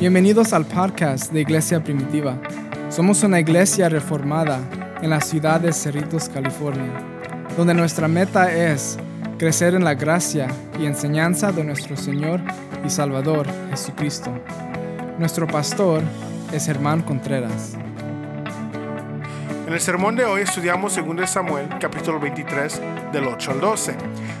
[0.00, 2.40] Bienvenidos al podcast de Iglesia Primitiva.
[2.88, 4.60] Somos una iglesia reformada
[5.02, 6.92] en la ciudad de Cerritos, California,
[7.56, 8.96] donde nuestra meta es
[9.38, 10.46] crecer en la gracia
[10.78, 12.40] y enseñanza de nuestro Señor
[12.86, 14.30] y Salvador Jesucristo.
[15.18, 16.00] Nuestro pastor
[16.52, 17.76] es Germán Contreras.
[19.66, 22.80] En el sermón de hoy estudiamos 2 Samuel capítulo 23
[23.12, 23.96] del 8 al 12,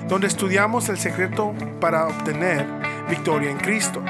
[0.08, 2.64] donde estudiamos el secreto para obtener
[3.10, 4.00] victoria en Cristo.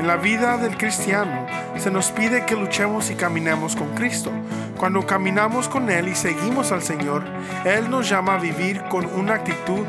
[0.00, 1.46] En la vida del cristiano
[1.76, 4.32] se nos pide que luchemos y caminemos con Cristo.
[4.78, 7.22] Cuando caminamos con Él y seguimos al Señor,
[7.66, 9.84] Él nos llama a vivir con una actitud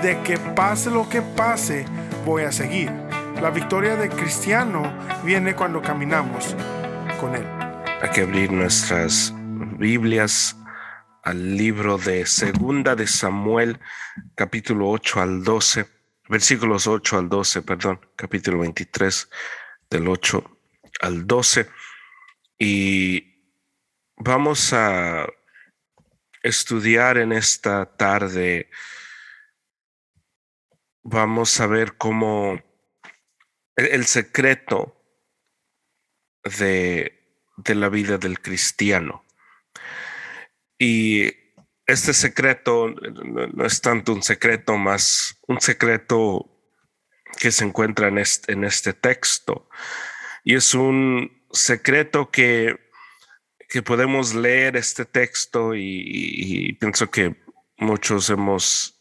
[0.00, 1.84] de que pase lo que pase,
[2.24, 2.90] voy a seguir.
[3.42, 4.94] La victoria del cristiano
[5.26, 6.56] viene cuando caminamos
[7.20, 7.44] con Él.
[8.00, 10.56] Hay que abrir nuestras Biblias
[11.22, 13.78] al libro de Segunda de Samuel,
[14.34, 15.99] capítulo 8 al 12
[16.30, 19.28] versículos 8 al 12, perdón, capítulo 23,
[19.90, 20.58] del 8
[21.00, 21.68] al 12.
[22.56, 23.52] Y
[24.16, 25.26] vamos a
[26.40, 28.70] estudiar en esta tarde,
[31.02, 32.62] vamos a ver cómo
[33.74, 35.02] el, secreto
[36.44, 39.24] de, de la vida del cristiano.
[40.78, 41.39] Y
[41.90, 46.46] este secreto no, es tanto un secreto, más un secreto
[47.38, 49.68] que se encuentra en este, texto.
[50.44, 52.76] Y es un secreto que,
[53.68, 57.36] que podemos leer este texto y, pienso que
[57.78, 59.00] muchos hemos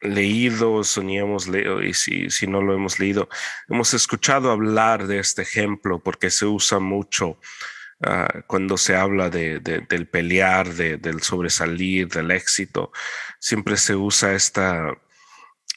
[0.00, 3.28] leído, soñamos leído, y si no lo hemos leído,
[3.68, 7.38] hemos escuchado hablar de este ejemplo porque se usa mucho
[8.02, 12.92] Ah, cuando se habla de, del pelear, del sobresalir, del éxito,
[13.38, 14.96] siempre se usa esta,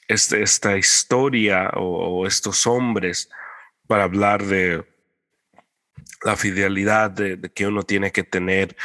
[0.08, 3.30] este, esta, historia o, estos hombres
[3.88, 4.86] para hablar de
[6.24, 8.78] la fidelidad de, que uno tiene que tener,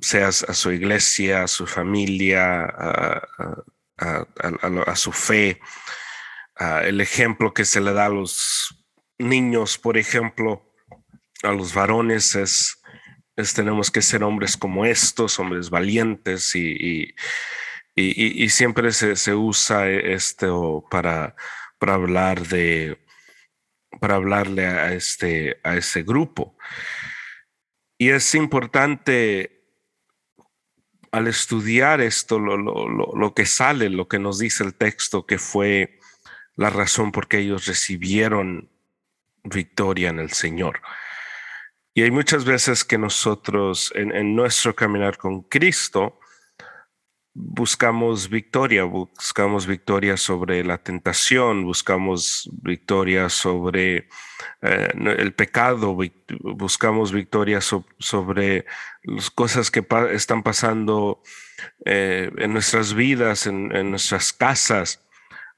[0.00, 2.64] sea a su iglesia, a su familia,
[3.96, 5.60] a, su fe.
[6.82, 8.84] el ejemplo que se le da a los
[9.18, 10.69] niños, por ejemplo,
[11.42, 12.82] a los varones es,
[13.36, 17.14] es, tenemos que ser hombres como estos, hombres valientes y,
[17.94, 21.34] y, y, siempre se, se, usa esto para,
[21.78, 22.98] para hablar de
[24.00, 26.56] para hablarle a este a ese grupo.
[27.98, 29.60] Y es importante
[31.12, 35.26] al estudiar esto, lo, lo, lo, lo, que sale, lo que nos dice el texto,
[35.26, 35.98] que fue
[36.54, 38.70] la razón por qué ellos recibieron
[39.42, 40.80] victoria en el Señor.
[41.92, 46.20] Y hay muchas veces que nosotros en, nuestro caminar con Cristo
[47.32, 54.08] buscamos victoria, buscamos victoria sobre la tentación, buscamos victoria sobre
[54.62, 55.96] eh, el pecado,
[56.40, 58.66] buscamos victoria sobre
[59.02, 61.22] las cosas que están pasando
[61.84, 65.04] eh, en nuestras vidas, en, nuestras casas.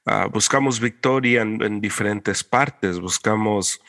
[0.05, 3.79] Ah, buscamos victoria en diferentes partes, buscamos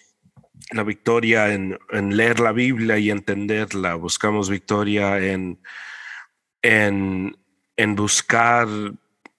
[0.70, 1.78] la victoria en,
[2.16, 5.60] leer la Biblia y entenderla, buscamos victoria en,
[6.62, 7.36] en,
[7.94, 8.66] buscar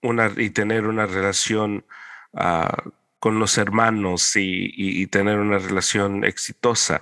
[0.02, 1.86] una, y tener una relación
[2.34, 2.84] ah,
[3.20, 7.02] con los hermanos y, tener una relación exitosa.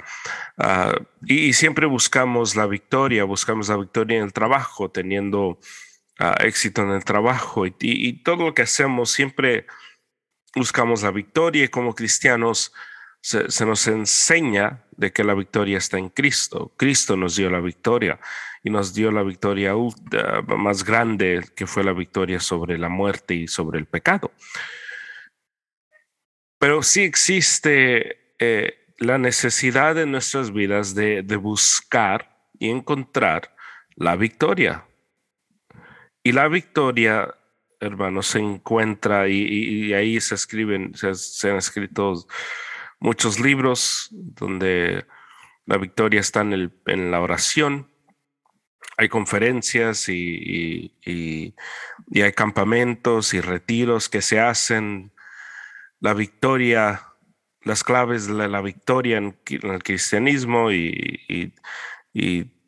[0.58, 0.96] Ah,
[1.26, 5.60] y, siempre buscamos la victoria, buscamos la victoria en el trabajo, teniendo
[6.20, 9.68] ah, éxito en el trabajo y, todo lo que hacemos siempre
[10.56, 12.72] buscamos la victoria y como cristianos
[13.24, 16.74] se, nos enseña de que la victoria está en Cristo.
[16.76, 18.20] Cristo nos dio la victoria
[18.62, 19.74] y nos dio la victoria
[20.58, 24.32] más grande que fue la victoria sobre la muerte y sobre el pecado.
[26.60, 33.56] Pero sí existe eh, la necesidad en nuestras vidas de, buscar y encontrar
[33.96, 34.86] la victoria.
[36.24, 37.34] Y la victoria,
[37.80, 42.26] hermanos, se encuentra y, ahí se escriben, se, se han escrito
[43.04, 45.06] muchos libros donde
[45.66, 47.92] la victoria está en, el, en la oración.
[48.98, 51.54] Hay conferencias y, y,
[52.22, 55.12] hay campamentos y retiros que se hacen.
[56.00, 57.08] La victoria,
[57.62, 61.54] las claves de la, victoria en, el cristianismo y,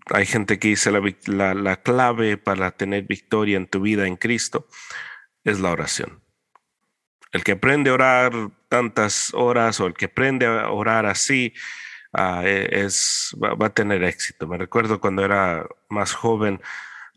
[0.08, 4.68] hay gente que dice la, la clave para tener victoria en tu vida en Cristo
[5.46, 6.25] es la oración.
[7.36, 8.32] El que aprende a orar
[8.70, 11.54] tantas horas o el que aprende a orar así,
[12.14, 14.48] ah, e, es, va, a tener éxito.
[14.48, 16.62] Me recuerdo cuando era más joven,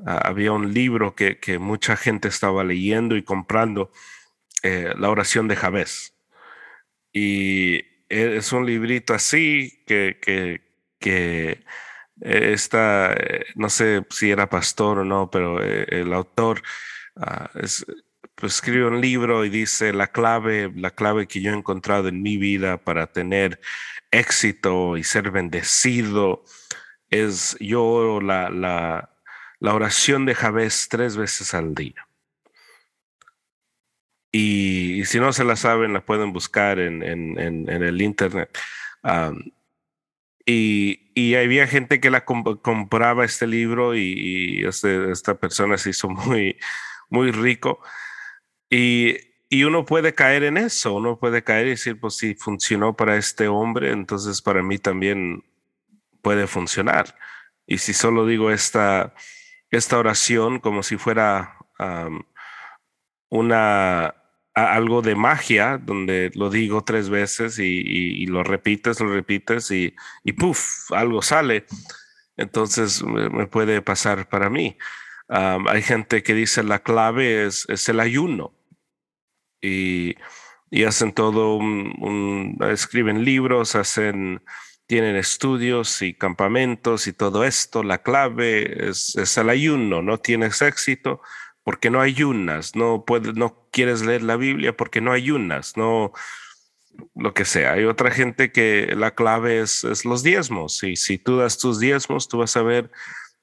[0.05, 3.93] ah, había un libro que, mucha gente estaba leyendo y comprando,
[4.65, 6.15] eh, la oración de Javés.
[7.13, 7.77] Y,
[8.09, 10.19] e, es un librito así que,
[10.99, 11.65] que,
[12.21, 13.15] está,
[13.55, 16.63] no sé si era pastor o no, pero el autor
[17.17, 17.87] ah, es,
[18.47, 22.37] escribe un libro y dice la clave, la clave que yo he encontrado en mi
[22.37, 23.61] vida para tener
[24.11, 26.45] éxito y ser bendecido
[27.11, 29.11] es yo oro la, la,
[29.61, 32.07] la oración de Javés tres veces al día.
[34.31, 38.57] Y, si no se la saben, la pueden buscar en, en, en, el internet.
[40.45, 46.09] y, y, había gente que la compraba este libro y, este, esta persona se hizo
[46.11, 46.59] muy,
[47.09, 47.81] muy rico.
[48.71, 49.19] Y,
[49.65, 53.49] uno puede caer en eso, uno puede caer y decir, pues si funcionó para este
[53.49, 55.43] hombre, entonces para mí también
[56.23, 57.17] puede funcionar.
[57.67, 59.15] Y si solo digo esta,
[59.71, 61.57] esta oración como si fuera
[63.31, 64.15] una
[64.55, 69.95] algo de magia, donde lo digo tres veces y, lo repites, lo repites y,
[70.25, 71.65] y puff, algo sale.
[72.37, 74.77] Entonces me, puede pasar para mí.
[75.29, 78.58] hay gente que dice la clave es, es el ayuno
[79.61, 80.17] y,
[80.71, 84.43] y hacen todo un, escriben libros, hacen,
[84.87, 87.83] tienen estudios y campamentos y todo esto.
[87.83, 91.21] La clave es, es el ayuno, no tienes éxito
[91.63, 96.13] porque no ayunas, no puedes, no quieres leer la Biblia porque no ayunas, no
[97.15, 97.75] lo que sea.
[97.75, 101.79] Hay otra gente que la clave es, es los diezmos y si tú das tus
[101.79, 102.91] diezmos, tú vas a ver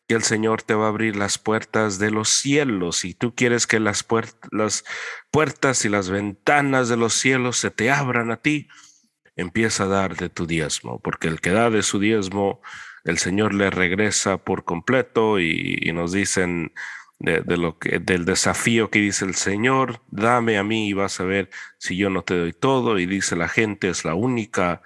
[0.08, 3.66] que el Señor te va a abrir las puertas de los cielos y tú quieres
[3.66, 8.68] que las, puertas y las ventanas de los cielos se te abran a ti,
[9.36, 12.62] empieza a dar de tu diezmo, porque el que da de su diezmo,
[13.04, 16.74] el Señor le regresa por completo y, nos dicen
[17.20, 22.10] del desafío que dice el Señor, dame a mí y vas a ver si yo
[22.10, 24.82] no te doy todo y dice la gente es la única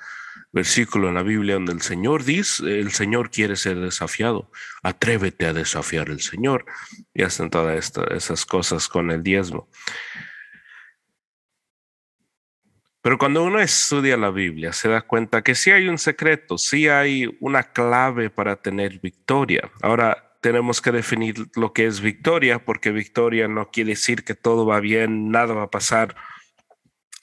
[0.52, 4.52] versículo en la Biblia donde el Señor dice, el Señor quiere ser desafiado,
[4.82, 6.66] atrévete a desafiar al Señor
[7.14, 9.70] y hacen todas esas cosas con el diezmo.
[13.02, 16.90] Pero cuando uno estudia la Biblia, se da cuenta que sí hay un secreto, sí
[16.90, 19.72] hay una clave para tener victoria.
[19.82, 24.66] Ahora tenemos que definir lo que es victoria, porque victoria no quiere decir que todo
[24.66, 26.16] va bien, nada va a pasar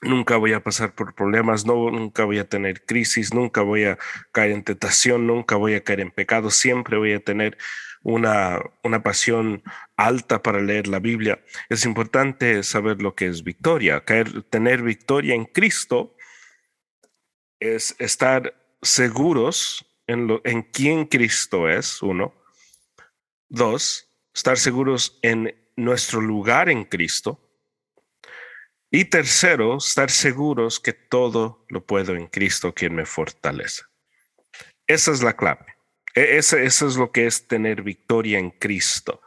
[0.02, 3.98] nunca voy a pasar por problemas, nunca voy a tener crisis, nunca voy a
[4.32, 7.56] caer en tentación, nunca voy a caer en pecado, siempre voy a tener
[8.02, 9.62] una, una pasión
[9.96, 11.42] alta para leer la Biblia.
[11.68, 14.04] Es importante saber lo que es victoria.
[14.04, 16.16] Caer, tener victoria en Cristo
[17.58, 22.34] es estar seguros en, lo, en quién Cristo es, uno.
[23.48, 27.45] Dos, estar seguros en nuestro lugar en Cristo.
[28.90, 33.82] Y tercero, estar seguros que todo lo puedo en Cristo quien me fortalece.
[34.86, 35.66] Esa es la clave.
[36.14, 39.20] E, eso, es lo que es tener victoria en Cristo.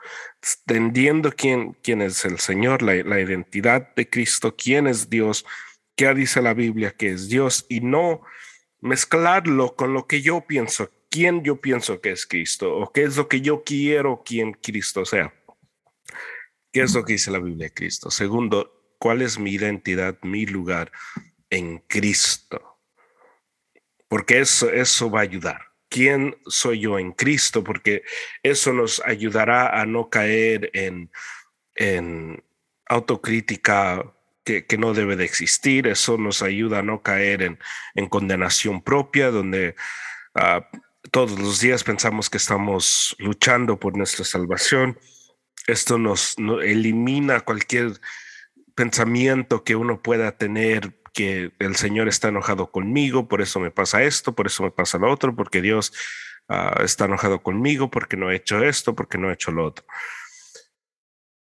[0.66, 5.46] Entendiendo quién, quién es el Señor, la, la identidad de Cristo, quién es Dios,
[5.96, 8.22] qué dice la Biblia que es Dios y no
[8.80, 13.18] mezclarlo con lo que yo pienso, quién yo pienso que es Cristo o qué es
[13.18, 15.34] lo que yo quiero quien Cristo sea.
[16.72, 18.12] ¿Qué es lo que dice la Biblia de Cristo?
[18.12, 20.92] Segundo, cuál es mi identidad, mi lugar
[21.50, 22.80] en Cristo.
[24.08, 25.62] Porque eso, eso va a ayudar.
[25.90, 27.64] ¿Quién soy yo en Cristo?
[27.64, 28.04] Porque
[28.44, 31.10] eso nos ayudará a no caer en,
[31.76, 32.44] en
[32.88, 34.14] autocrítica
[34.44, 35.88] que, que, no debe de existir.
[35.88, 37.60] Eso nos ayuda a no caer en,
[37.96, 39.76] en condenación propia, donde
[40.36, 40.62] uh,
[41.12, 45.00] todos los días pensamos que estamos luchando por nuestra salvación.
[45.68, 48.00] Esto nos elimina cualquier
[48.80, 54.04] pensamiento que uno pueda tener que el Señor está enojado conmigo, por eso me pasa
[54.04, 55.92] esto, por eso me pasa lo otro, porque Dios
[56.48, 59.86] uh, está enojado conmigo, porque no he hecho esto, porque no he hecho lo otro.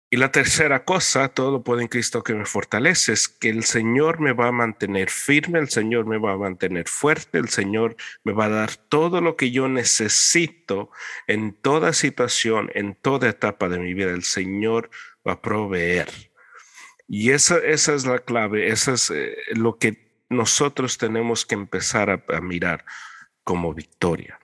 [0.10, 3.66] Y la tercera cosa, todo lo puede en Cristo que me fortalece, es que el
[3.66, 7.98] Señor me va a mantener firme, el Señor me va a mantener fuerte, el Señor
[8.24, 10.90] me va a dar todo lo que yo necesito
[11.28, 14.12] en toda situación, en toda etapa de mi vida.
[14.12, 14.90] El Señor
[15.28, 16.08] va a proveer.
[17.08, 22.10] Y esa, esa es la clave, eso es eh, lo que nosotros tenemos que empezar
[22.10, 22.84] a, mirar
[23.44, 24.40] como victoria.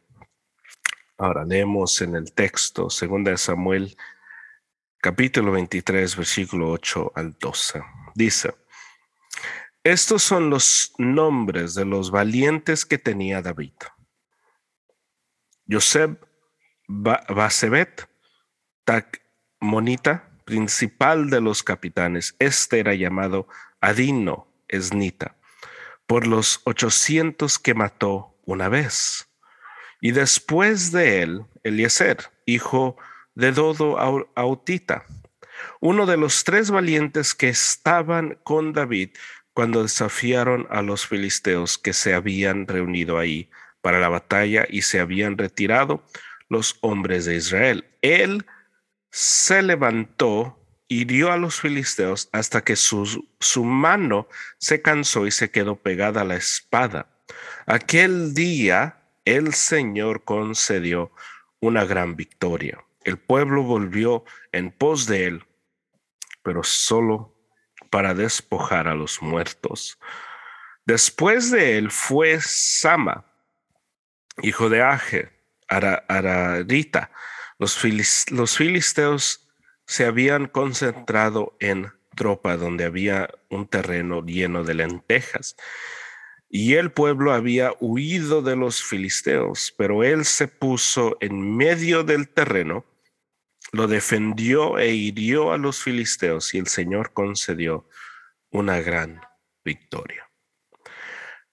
[1.17, 3.97] Ahora leemos en el texto, segunda de Samuel,
[4.97, 7.81] capítulo 23, versículo 8 al 12.
[8.13, 8.53] Dice,
[9.83, 13.73] estos son los nombres de los valientes que tenía David.
[15.67, 16.19] Joseb
[16.87, 18.07] Basebet,
[18.83, 19.21] Tac
[19.59, 22.35] Monita, principal de los capitanes.
[22.39, 23.47] Este era llamado
[23.79, 25.35] Adino Esnita.
[26.07, 29.29] por los 800 que mató una vez.
[30.01, 32.97] Y después de él, Eliezer, hijo
[33.33, 33.97] de Dodo
[34.35, 35.05] Autita,
[35.79, 39.11] uno de los tres valientes que estaban con David
[39.53, 43.49] cuando desafiaron a los filisteos que se habían reunido ahí
[43.81, 46.03] para la batalla y se habían retirado
[46.49, 47.85] los hombres de Israel.
[48.01, 48.45] Él
[49.11, 54.27] se levantó hirió a los filisteos hasta que su, su, mano
[54.57, 57.07] se cansó y se quedó pegada a la espada.
[57.65, 61.11] Aquel día el Señor concedió
[61.61, 62.83] una gran victoria.
[63.03, 65.45] El pueblo volvió en pos de él,
[66.43, 67.35] pero solo
[67.89, 69.97] para despojar a los muertos.
[70.85, 73.25] Después de él fue Sama,
[74.41, 75.31] hijo de Aje,
[75.67, 77.11] Ararita.
[77.61, 77.77] Los,
[78.57, 79.47] filisteos
[79.85, 85.55] se habían concentrado en Tropa, donde había un terreno lleno de lentejas.
[86.49, 92.29] Y el pueblo había huido de los filisteos, pero él se puso en medio del
[92.29, 92.83] terreno,
[93.73, 97.87] lo defendió e hirió a los filisteos y el Señor concedió
[98.49, 99.21] una gran
[99.63, 100.27] victoria.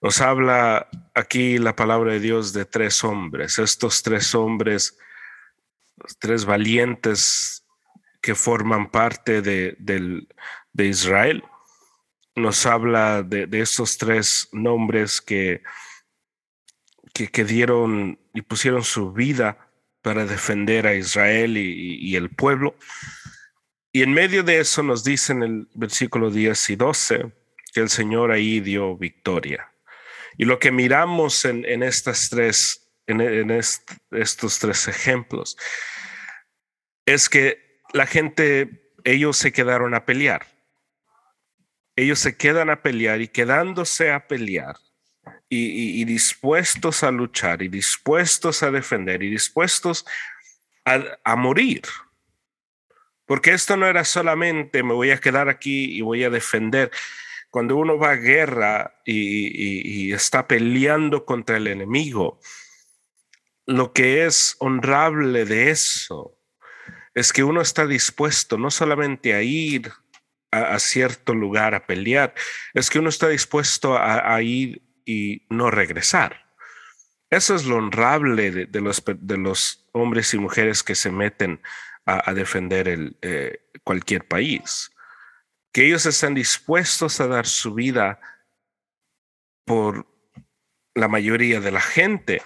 [0.01, 3.59] Nos habla aquí la palabra de Dios de tres hombres.
[3.59, 4.97] Estos tres hombres,
[6.19, 7.65] tres valientes
[8.21, 9.77] que forman parte de,
[10.77, 11.45] Israel,
[12.35, 15.63] nos habla de, de estos tres nombres que,
[17.27, 19.71] que, dieron y pusieron su vida
[20.03, 22.77] para defender a Israel y, el pueblo.
[23.93, 27.33] Y en medio de eso nos dice en el versículo 10 y 12
[27.73, 29.73] que el Señor ahí dio victoria.
[30.37, 35.57] Y lo que miramos en, en estas tres, en, estos tres ejemplos,
[37.07, 40.47] es que la gente, ellos se quedaron a pelear
[41.99, 44.77] ellos se quedan a pelear y quedándose a pelear
[45.49, 50.07] y, dispuestos a luchar y dispuestos a defender y dispuestos
[50.85, 51.83] a, morir.
[53.27, 56.93] Porque esto no era solamente me voy a quedar aquí y voy a defender.
[57.51, 62.39] Cuando uno va a guerra y está peleando contra el enemigo,
[63.69, 66.35] lo que es honrable de eso
[67.15, 69.93] es que uno está dispuesto no solamente a ir
[70.51, 72.35] a, cierto lugar a pelear,
[72.73, 76.51] es que uno está dispuesto a, ir y no regresar.
[77.29, 81.61] Eso es lo honrable de, los, de los hombres y mujeres que se meten
[82.07, 84.91] a, defender el, eh, cualquier país,
[85.73, 88.19] que ellos están dispuestos a dar su vida
[89.67, 90.07] por
[90.95, 92.41] la mayoría de la gente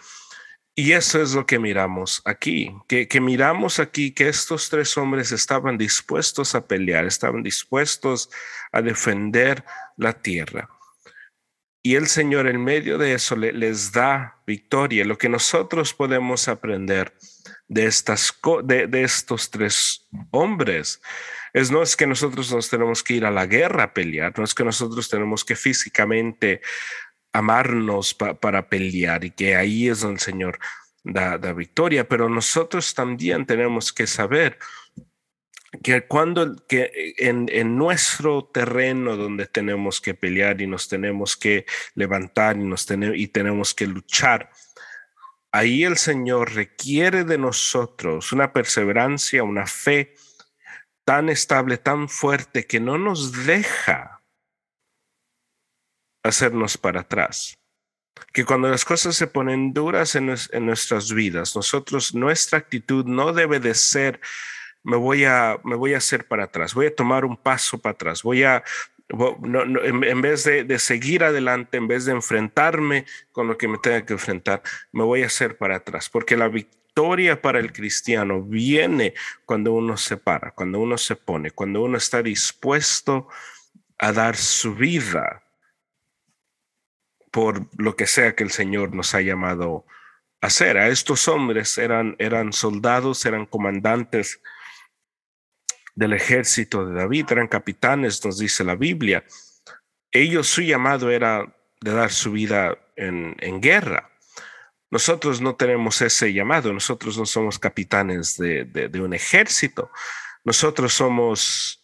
[0.74, 5.76] y eso es lo que miramos aquí, que, miramos aquí que estos tres hombres estaban
[5.76, 8.30] dispuestos a pelear, estaban dispuestos
[8.72, 9.64] a defender
[9.96, 10.70] la tierra.
[11.82, 15.04] Y el Señor en medio de eso les da victoria.
[15.04, 17.12] Lo que nosotros podemos aprender
[17.66, 18.32] de, estas,
[18.64, 21.02] de, de estos tres hombres
[21.52, 24.44] es no es que nosotros nos tenemos que ir a la guerra a pelear, no
[24.44, 26.62] es que nosotros tenemos que físicamente
[27.32, 30.58] amarnos para pelear y que ahí es donde el Señor
[31.02, 34.58] da, victoria, pero nosotros también tenemos que saber
[35.82, 41.64] que cuando que en, en, nuestro terreno donde tenemos que pelear y nos tenemos que
[41.94, 44.50] levantar y nos y tenemos que luchar,
[45.50, 50.14] ahí el Señor requiere de nosotros una perseverancia, una fe
[51.04, 54.21] tan estable, tan fuerte que no nos deja
[56.22, 57.58] hacernos para atrás.
[58.32, 63.58] Que cuando las cosas se ponen duras en, nuestras vidas, nosotros, nuestra actitud no debe
[63.60, 64.20] de ser,
[64.82, 67.94] me voy a, me voy a hacer para atrás, voy a tomar un paso para
[67.94, 68.62] atrás, voy a,
[69.08, 74.04] en, vez de, de, seguir adelante, en vez de enfrentarme con lo que me tenga
[74.04, 74.62] que enfrentar,
[74.92, 79.14] me voy a hacer para atrás, porque la victoria para el cristiano viene
[79.44, 83.28] cuando uno se para, cuando uno se pone, cuando uno está dispuesto
[83.98, 85.42] a dar su vida
[87.32, 89.84] por lo que sea que el Señor nos ha llamado
[90.40, 90.76] a hacer.
[90.78, 94.40] A estos hombres eran, eran soldados, eran comandantes
[95.94, 99.24] del ejército de David, eran capitanes, nos dice la Biblia.
[100.10, 104.10] Ellos, su llamado era de dar su vida en, guerra.
[104.90, 109.90] Nosotros no tenemos ese llamado, nosotros no somos capitanes de, un ejército,
[110.44, 111.82] nosotros somos,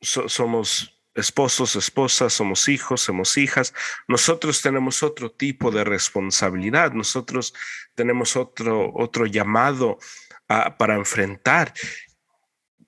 [0.00, 3.74] somos esposos, esposas, somos hijos, somos hijas.
[4.06, 7.54] Nosotros tenemos otro tipo de responsabilidad, nosotros
[7.94, 9.98] tenemos otro, otro llamado
[10.46, 11.74] para enfrentar.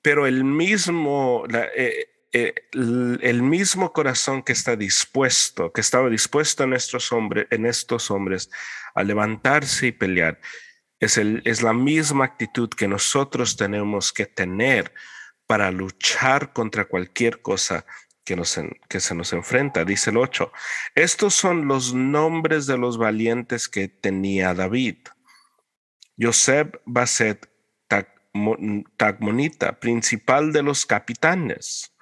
[0.03, 7.13] Pero el mismo, eh, eh, mismo corazón que está dispuesto, que estaba dispuesto en estos
[7.13, 8.51] hombres, en estos hombres
[8.95, 10.41] a levantarse y pelear,
[11.01, 14.93] es, el, es la misma actitud que nosotros tenemos que tener
[15.47, 17.85] para luchar contra cualquier cosa
[18.89, 19.85] que, se nos enfrenta.
[19.85, 20.53] Dice el 8,
[20.95, 24.99] estos son los nombres de los valientes que tenía David.
[26.19, 27.49] Joseph Baset
[28.97, 31.95] Tagmonita, principal de los capitanes.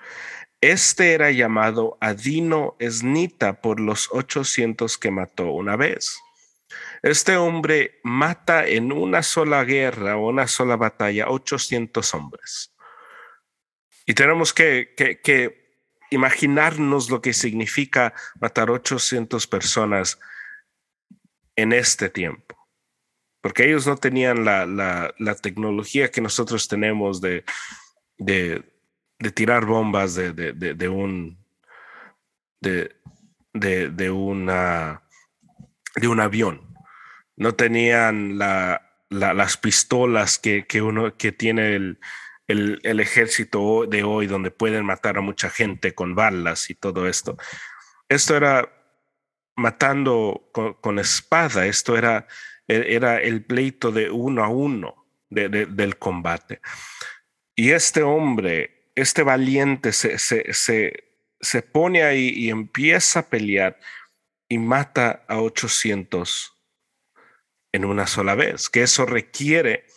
[0.60, 6.18] Este era llamado Adino Esnita por los 800 que mató una vez.
[7.02, 12.74] Este hombre mata en una sola guerra o una sola batalla 800 hombres.
[14.08, 15.57] Y tenemos que, que,
[16.10, 20.18] imaginarnos lo que significa matar 800 personas
[21.56, 22.56] en este tiempo.
[23.40, 27.44] Porque ellos no tenían la, la, tecnología que nosotros tenemos de,
[28.18, 28.64] de,
[29.34, 31.38] tirar bombas de, de un
[32.60, 32.96] de,
[33.52, 34.50] de, un
[36.20, 36.68] avión
[37.38, 42.00] no tenían las pistolas que, uno que tiene el,
[42.48, 47.36] ejército de hoy, donde pueden matar a mucha gente con balas y todo esto.
[48.08, 48.72] Esto era
[49.56, 52.26] matando con, espada, esto era,
[52.66, 56.60] e, era el pleito de uno a uno del combate.
[57.54, 63.78] Y este hombre, este valiente, se, se, pone ahí y empieza a pelear
[64.48, 66.54] y mata a 800
[67.72, 69.87] en una sola vez, que eso requiere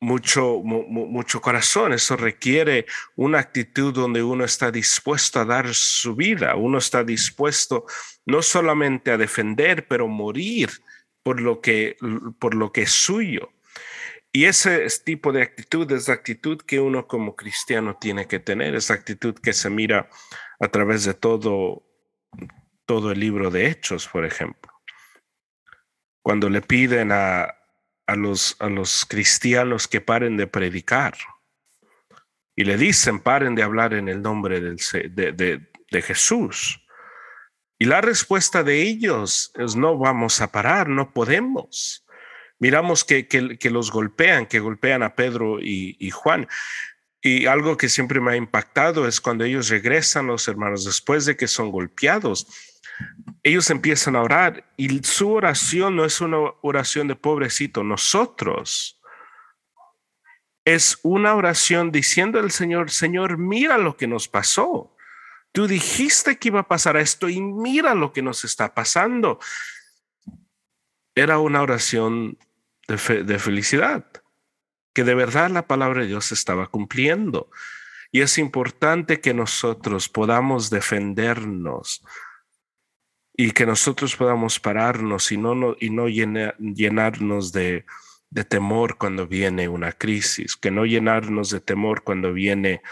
[0.00, 6.56] mucho, mucho corazón, eso requiere una actitud donde uno está dispuesto a dar su vida,
[6.56, 7.84] uno está dispuesto
[8.24, 10.70] no solamente a defender, pero morir
[11.22, 11.96] por lo que,
[12.38, 13.52] por lo que es suyo.
[14.32, 18.74] Y ese tipo de actitud es la actitud que uno como cristiano tiene que tener,
[18.74, 20.08] esa actitud que se mira
[20.60, 21.84] a través de todo,
[22.86, 24.72] todo el libro de Hechos, por ejemplo.
[26.22, 27.59] Cuando le piden a,
[28.16, 31.14] los, a los cristianos que paren de predicar
[32.60, 34.76] y le dicen paren de hablar en el nombre del,
[35.14, 36.84] de, Jesús.
[37.78, 42.04] Y la respuesta de ellos es no vamos a parar, no podemos.
[42.58, 46.48] Miramos que, que, los golpean, que golpean a Pedro y, y, Juan.
[47.22, 51.38] Y algo que siempre me ha impactado es cuando ellos regresan, los hermanos, después de
[51.38, 52.46] que son golpeados,
[53.42, 59.00] ellos empiezan a orar y su oración no es una oración de pobrecito, nosotros.
[60.64, 64.94] Es una oración diciendo al Señor, Señor, mira lo que nos pasó.
[65.52, 69.40] Tú dijiste que iba a pasar esto y mira lo que nos está pasando.
[71.14, 72.38] Era una oración
[72.86, 74.04] de, de felicidad,
[74.92, 77.50] que de verdad la palabra de Dios estaba cumpliendo.
[78.12, 82.04] Y es importante que nosotros podamos defendernos
[83.42, 87.86] y que nosotros podamos pararnos y no, y no llenarnos de,
[88.50, 92.82] temor cuando viene una crisis, que no llenarnos de temor cuando viene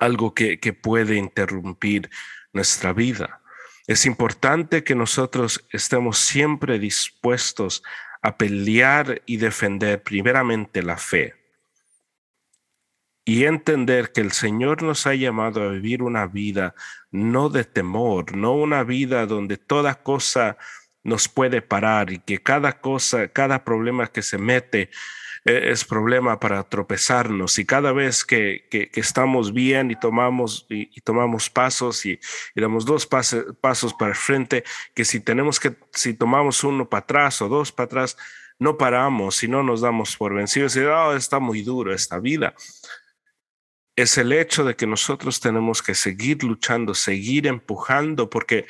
[0.00, 2.08] algo que, que puede interrumpir
[2.54, 3.42] nuestra vida.
[3.86, 7.82] Es importante que nosotros estemos siempre dispuestos
[8.22, 11.43] a pelear y defender primeramente la fe
[13.24, 16.74] y entender que el Señor nos ha llamado a vivir una vida
[17.10, 20.58] no de temor, no una vida donde toda cosa
[21.02, 24.90] nos puede parar y que cada cosa, cada problema que se mete
[25.44, 27.58] eh, es problema para tropezarnos.
[27.58, 32.18] Y cada vez que, que, estamos bien y tomamos, y, tomamos pasos y,
[32.54, 37.02] damos dos pasos, pasos para el frente, que si tenemos que, si tomamos uno para
[37.02, 38.16] atrás o dos para atrás,
[38.58, 42.54] no paramos y no nos damos por vencidos y oh, está muy duro esta vida
[43.96, 48.66] es el hecho de que nosotros tenemos que seguir luchando, seguir empujando, porque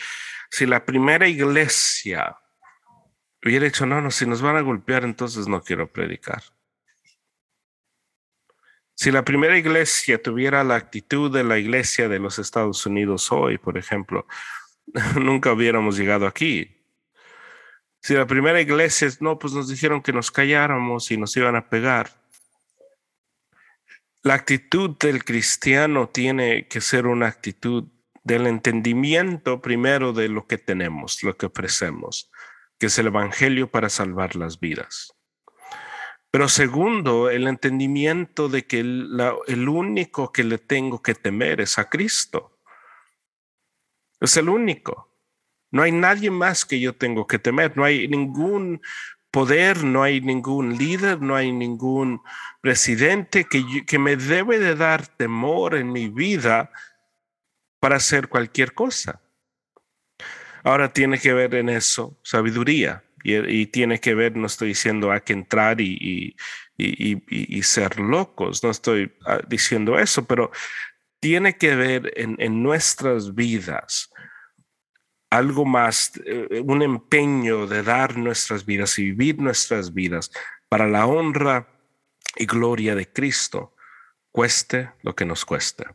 [0.50, 2.37] si la primera iglesia
[3.42, 6.42] hubiera dicho, no, no, si nos van a golpear, entonces no quiero predicar.
[8.94, 13.58] Si la primera iglesia tuviera la actitud de la iglesia de los Estados Unidos hoy,
[13.58, 14.26] por ejemplo,
[15.20, 16.70] nunca hubiéramos llegado aquí.
[18.00, 21.68] Si la primera iglesia, no, pues nos dijeron que nos calláramos y nos iban a
[21.68, 22.23] pegar.
[24.24, 27.84] La actitud del cristiano tiene que ser una actitud
[28.22, 32.30] del entendimiento primero de lo que tenemos, lo que ofrecemos,
[32.78, 35.14] que es el Evangelio para salvar las vidas.
[36.30, 41.90] Pero segundo, el entendimiento de que el, único que le tengo que temer es a
[41.90, 42.58] Cristo.
[44.20, 45.18] Es el único.
[45.70, 47.76] No hay nadie más que yo tengo que temer.
[47.76, 48.80] No hay ningún
[49.34, 52.22] poder, no hay ningún líder, no hay ningún
[52.60, 56.70] presidente que, me debe de dar temor en mi vida
[57.80, 59.20] para hacer cualquier cosa.
[60.62, 65.22] Ahora tiene que ver en eso sabiduría y, tiene que ver, no estoy diciendo hay
[65.22, 66.36] que entrar y,
[67.64, 70.52] ser locos, no estoy ah, diciendo eso, pero
[71.18, 74.10] tiene que ver en nuestras vidas
[75.36, 80.30] algo más, eh, un empeño de dar nuestras vidas y vivir nuestras vidas
[80.68, 81.68] para la honra
[82.36, 83.74] y gloria de Cristo,
[84.30, 85.86] cueste lo que nos cueste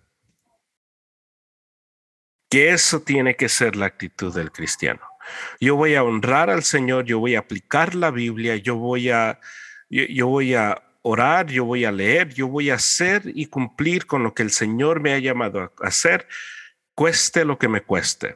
[2.50, 5.02] que eso tiene que ser la actitud del cristiano.
[5.62, 9.40] Yo voy a honrar al Señor, yo voy a aplicar la Biblia, yo voy a,
[9.90, 14.24] yo, voy a orar, yo voy a leer, yo voy a hacer y cumplir con
[14.24, 16.28] lo que el Señor me ha llamado a hacer,
[16.96, 18.36] cueste lo que me cueste.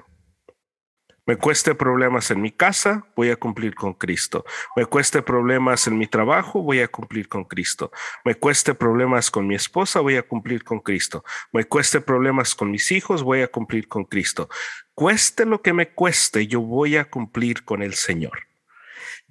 [1.26, 4.44] Me cueste problemas en mi casa, voy a cumplir con Cristo.
[4.76, 7.94] Me cueste problemas en mi trabajo, voy a cumplir con Cristo.
[8.26, 11.24] Me cueste problemas con mi esposa, voy a cumplir con Cristo.
[11.54, 14.50] Me cueste problemas con mis hijos, voy a cumplir con Cristo.
[14.94, 18.40] Cueste lo que me cueste, yo voy a cumplir con el Señor.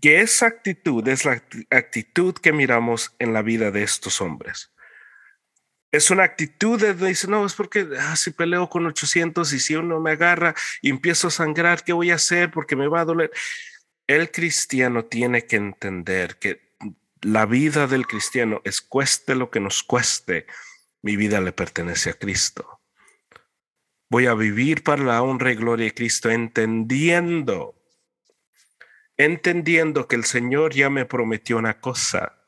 [0.00, 4.71] Que esa actitud es la actitud que miramos en la vida de estos hombres
[5.92, 9.76] es una actitud de dice, no, es porque ah, si peleo con 800 y si
[9.76, 12.50] uno me agarra y empiezo a sangrar, ¿qué voy a hacer?
[12.50, 13.30] Porque me va a doler.
[14.06, 16.72] El cristiano tiene que entender que
[17.20, 20.46] la vida del cristiano es cueste lo que nos cueste,
[21.02, 22.80] mi vida le pertenece a Cristo.
[24.08, 27.74] Voy a vivir para la honra y gloria de Cristo, entendiendo,
[29.16, 32.38] entendiendo que el Señor ya me prometió una cosa.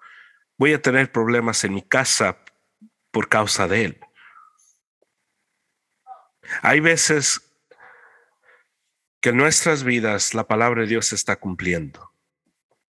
[0.57, 2.43] Voy a tener problemas en mi casa,
[3.14, 4.00] por causa de Él.
[6.62, 7.40] Hay veces
[9.20, 12.12] que en nuestras vidas la palabra de Dios está cumpliendo.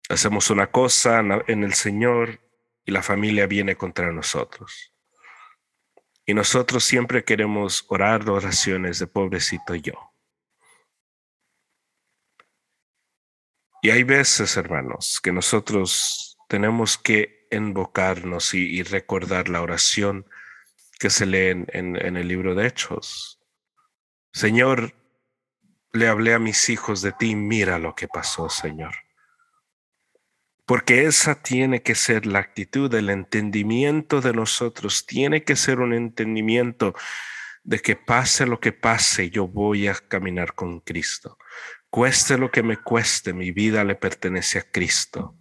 [0.10, 2.42] Hacemos una cosa en el Señor
[2.86, 4.94] y la familia viene contra nosotros.
[6.26, 9.94] Y nosotros siempre queremos orar oraciones de pobrecito yo.
[13.84, 20.26] Y hay veces, hermanos, que nosotros tenemos que invocarnos y, recordar la oración
[21.00, 23.40] que se lee en, en el libro de Hechos.
[24.32, 24.94] Señor,
[25.94, 28.96] le hablé a mis hijos de ti, mira lo que pasó, Señor.
[30.66, 35.94] Porque esa tiene que ser la actitud, el entendimiento de nosotros, tiene que ser un
[35.94, 36.96] entendimiento
[37.64, 41.38] de que pase lo que pase, yo voy a caminar con Cristo.
[41.90, 45.38] Cueste lo que me cueste, mi vida le pertenece a Cristo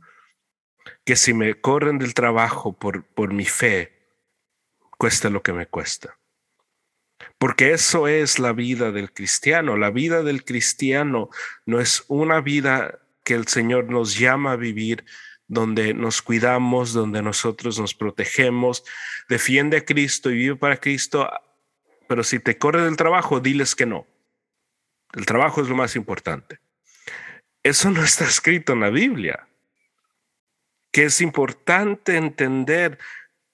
[1.04, 3.92] que si me corren del trabajo por, por mi fe,
[4.98, 6.18] cueste lo que me cuesta.
[7.38, 9.76] Porque eso es la vida del cristiano.
[9.76, 11.28] La vida del cristiano
[11.66, 15.04] no es una vida que el Señor nos llama a vivir
[15.46, 18.82] donde nos cuidamos, donde nosotros nos protegemos,
[19.28, 21.30] defiende a Cristo y vive para Cristo,
[22.08, 24.06] pero si te corre del trabajo, diles que no.
[25.12, 26.60] El trabajo es lo más importante.
[27.62, 29.46] Eso no está escrito en la Biblia
[30.94, 33.00] que es importante entender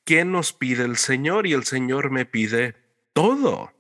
[0.05, 2.77] qué nos pide el Señor y el Señor me pide
[3.15, 3.73] todo.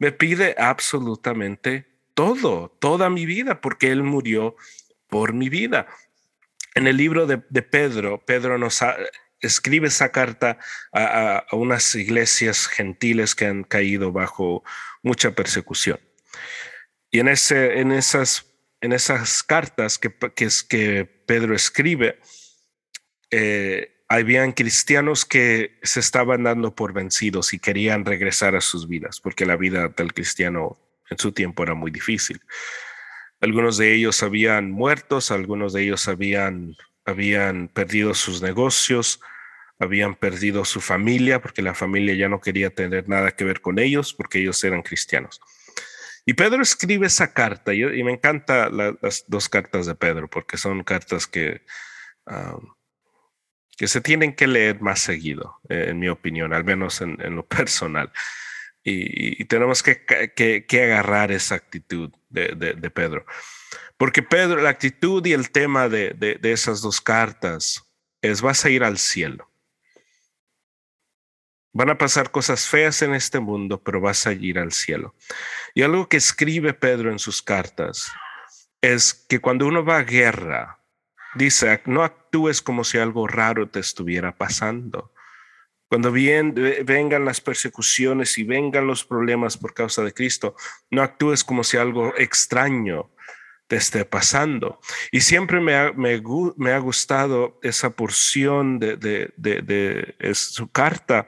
[0.00, 4.56] Me pide absolutamente todo, toda mi vida, porque Él murió
[5.06, 5.86] por mi vida.
[6.74, 8.80] En el libro de, Pedro, Pedro nos
[9.40, 10.58] escribe esa carta
[10.92, 14.64] a, unas iglesias gentiles que han caído bajo
[15.04, 16.00] mucha persecución.
[17.12, 18.46] Y en, ese, en, esas,
[18.80, 22.18] en esas cartas que, que, que Pedro escribe,
[23.30, 29.20] eh, habían cristianos que se estaban dando por vencidos y querían regresar a sus vidas,
[29.20, 30.78] porque la vida del cristiano
[31.10, 32.40] en su tiempo era muy difícil.
[33.40, 39.20] Algunos de ellos habían muertos, algunos de ellos habían, habían perdido sus negocios,
[39.78, 43.78] habían perdido su familia, porque la familia ya no quería tener nada que ver con
[43.78, 45.40] ellos, porque ellos eran cristianos.
[46.24, 50.82] Y Pedro escribe esa carta, y, me encantan las dos cartas de Pedro, porque son
[50.82, 51.62] cartas que...
[52.26, 52.77] Um,
[53.78, 57.46] que se tienen que leer más seguido, eh, en mi opinión, al menos en, lo
[57.48, 58.12] personal.
[58.82, 63.26] Y, tenemos que, que, agarrar esa actitud de, Pedro.
[63.96, 67.84] Porque Pedro, la actitud y el tema de, de, esas dos cartas
[68.22, 69.50] es vas a ir al cielo.
[71.74, 75.14] Van a pasar cosas feas en este mundo, pero vas a ir al cielo.
[75.74, 78.10] Y algo que escribe Pedro en sus cartas
[78.80, 80.78] es que cuando uno va a guerra,
[81.34, 85.12] Dice, no actúes como si algo raro te estuviera pasando.
[85.88, 90.54] Cuando vengan las persecuciones y vengan los problemas por causa de Cristo,
[90.90, 93.10] no actúes como si algo extraño
[93.68, 94.80] te esté pasando.
[95.10, 101.26] Y siempre me ha, me, ha gustado esa porción de, de, de, su carta,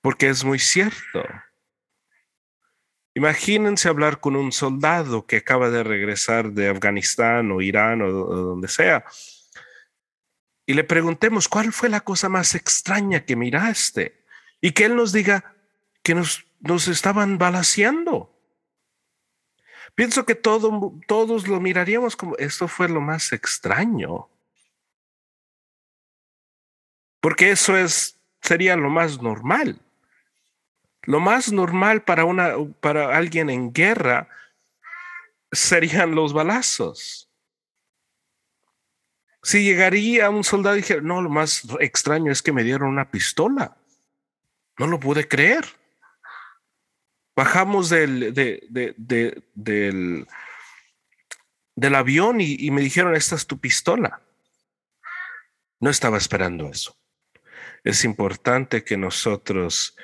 [0.00, 1.24] porque es muy cierto.
[3.14, 8.68] Imagínense hablar con un soldado que acaba de regresar de Afganistán o Irán o, donde
[8.68, 9.04] sea
[10.66, 14.24] y le preguntemos cuál fue la cosa más extraña que miraste
[14.60, 15.56] y que él nos diga
[16.02, 18.32] que nos, nos estaban balaseando.
[19.94, 24.28] Pienso que todo, todos lo miraríamos como esto fue lo más extraño.
[27.20, 29.80] Porque eso es, sería lo más normal.
[31.02, 34.28] Lo más normal para, una, para alguien en guerra
[35.50, 37.31] serían los balazos.
[39.42, 43.10] Si llegaría un soldado y dijera, no, lo más extraño es que me dieron una
[43.10, 43.76] pistola.
[44.78, 45.64] No lo pude creer.
[47.34, 50.26] Bajamos del, del,
[51.74, 54.22] del avión y, y me dijeron, esta es tu pistola.
[55.80, 56.96] No estaba esperando eso.
[57.82, 59.96] Es importante que nosotros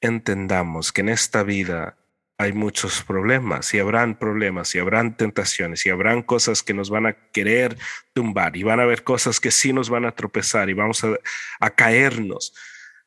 [0.00, 1.97] entendamos que en esta vida
[2.40, 7.06] hay muchos problemas y habrán problemas y habrán tentaciones y habrán cosas que nos van
[7.06, 7.76] a querer
[8.12, 11.70] tumbar y van a haber cosas que sí nos van a tropezar y vamos a,
[11.70, 12.54] caernos.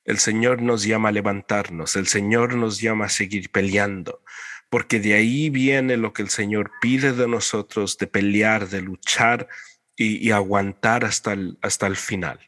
[0.04, 4.22] El Señor nos llama a levantarnos, el Señor nos llama a seguir peleando,
[4.70, 9.48] porque de ahí viene lo que el Señor pide de nosotros, de pelear, de luchar
[9.96, 12.40] y, aguantar hasta el, hasta el final.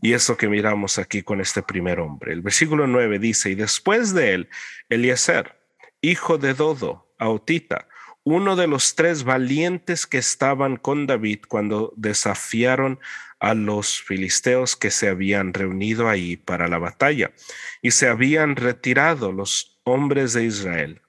[0.00, 2.32] Y eso que miramos aquí con este primer hombre.
[2.32, 4.48] El versículo 9 dice, y después de él,
[4.88, 5.57] Eliezer,
[6.10, 7.88] hijo de Dodo, Autita,
[8.24, 12.98] uno de los tres valientes que estaban con David cuando desafiaron
[13.40, 17.32] a los filisteos que se habían reunido ahí para la batalla
[17.82, 21.02] y se habían retirado los hombres de Israel.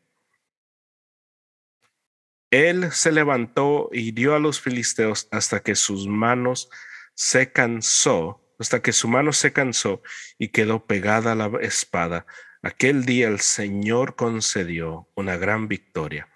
[2.52, 6.70] Él se levantó y dio a los filisteos hasta que sus manos
[7.14, 10.02] se cansó, hasta que su mano se cansó
[10.38, 12.26] y quedó pegada a la espada.
[12.62, 16.28] Aquel día el Señor concedió una gran victoria.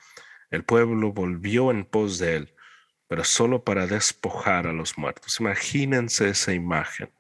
[0.51, 2.53] El pueblo volvió en pos de él
[3.13, 5.39] pero solo para despojar a los muertos.
[5.39, 7.11] Imagínense esa imagen.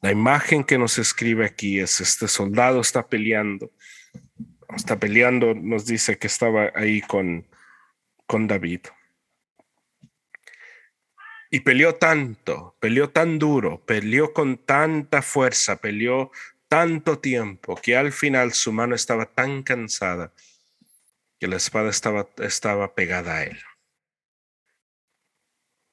[0.00, 3.70] La imagen que nos escribe aquí es este soldado está peleando,
[4.74, 7.46] está peleando, nos dice que estaba ahí con,
[8.26, 8.80] con David.
[11.48, 16.32] Y peleó tanto, peleó tan duro, peleó con tanta fuerza, peleó
[16.72, 20.32] tanto tiempo que al final su mano estaba tan cansada
[21.38, 23.60] que la espada estaba, estaba pegada a él.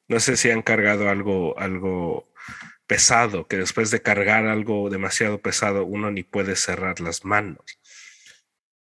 [0.08, 2.32] No sé si han cargado algo, algo
[2.88, 7.82] pesado, que después de cargar algo demasiado pesado uno ni puede cerrar las manos.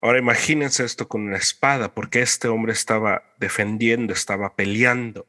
[0.01, 5.25] Ahora imagínense esto con una espada, porque este hombre estaba defendiendo, estaba peleando.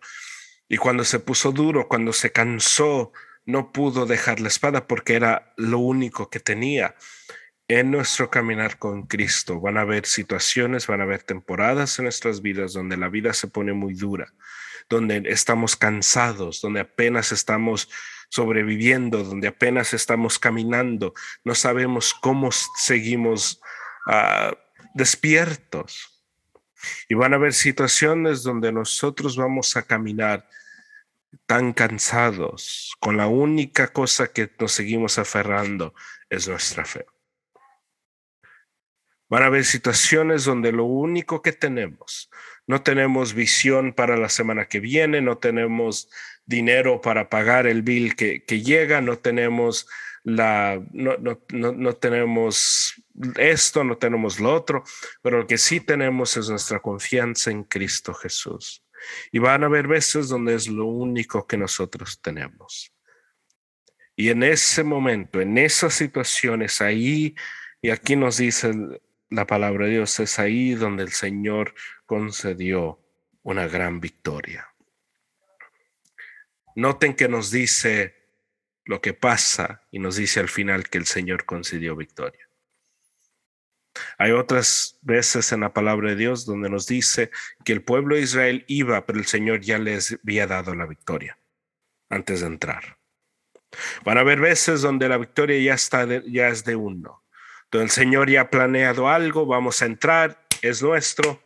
[0.68, 3.12] Y cuando se puso duro, cuando se cansó,
[3.48, 6.94] no pudo dejar la espada porque era lo único que tenía.
[7.66, 12.40] En nuestro caminar con Cristo van a haber situaciones, van a haber temporadas en nuestras
[12.40, 14.32] vidas donde la vida se pone muy dura
[14.88, 17.90] donde estamos cansados, donde apenas estamos
[18.30, 23.60] sobreviviendo, donde apenas estamos caminando, no sabemos cómo seguimos
[24.06, 24.56] ah,
[24.94, 26.14] despiertos.
[27.08, 30.48] Y van a haber situaciones donde nosotros vamos a caminar
[31.46, 35.94] tan cansados, con la única cosa que nos seguimos aferrando
[36.30, 37.06] es nuestra fe.
[39.30, 42.30] Van a haber situaciones donde lo único que tenemos
[42.68, 46.10] no tenemos visión para la semana que viene, no tenemos
[46.44, 49.88] dinero para pagar el bill que, llega, no tenemos
[50.22, 52.94] la, no, no, no, tenemos
[53.36, 54.84] esto, no tenemos lo otro,
[55.22, 58.84] pero lo que sí tenemos es nuestra confianza en Cristo Jesús.
[59.32, 62.92] Y van a haber veces donde es lo único que nosotros tenemos.
[64.16, 67.36] Y en ese momento, en esas situaciones, ahí,
[67.80, 68.72] y aquí nos dice
[69.30, 73.00] la palabra de Dios, es ahí donde el Señor concedió
[73.42, 74.74] una gran victoria.
[76.74, 78.14] Noten que nos dice
[78.84, 82.47] lo que pasa y nos dice al final que el Señor concedió victoria.
[84.18, 87.30] Hay otras veces en la palabra de Dios donde nos dice
[87.64, 91.38] que el pueblo de Israel iba, pero el Señor ya les había dado la victoria
[92.08, 92.98] antes de entrar.
[94.04, 97.24] Van a haber veces donde la victoria ya, está ya es de uno.
[97.70, 101.42] Donde el Señor ya ha planeado algo, vamos a entrar, es nuestro,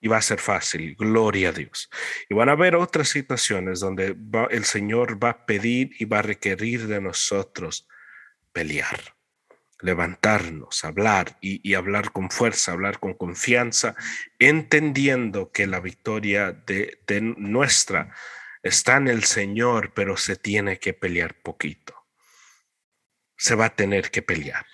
[0.00, 1.90] y va a ser fácil, gloria a Dios.
[2.28, 4.16] Y van a haber otras situaciones donde
[4.50, 7.88] el Señor va a pedir y va a requerir de nosotros
[8.52, 9.15] pelear.
[9.80, 13.94] Levantarnos, hablar y, hablar con fuerza, hablar con confianza,
[14.38, 18.14] entendiendo que la victoria de, de nuestra
[18.62, 21.94] está en el Señor, pero se tiene que pelear poquito.
[23.36, 24.66] Se va a tener que pelear.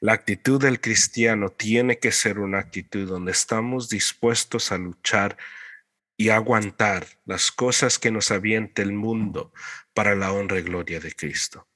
[0.00, 5.36] La actitud del cristiano tiene que ser una actitud donde estamos dispuestos a luchar
[6.16, 9.52] y aguantar las cosas que nos aviente el mundo
[9.94, 11.68] para la honra y gloria de Cristo.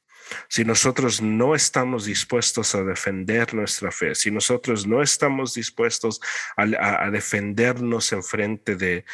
[0.49, 6.21] Si nosotros no estamos dispuestos a defender nuestra fe, si nosotros no estamos dispuestos
[6.57, 9.05] a, defendernos en frente de,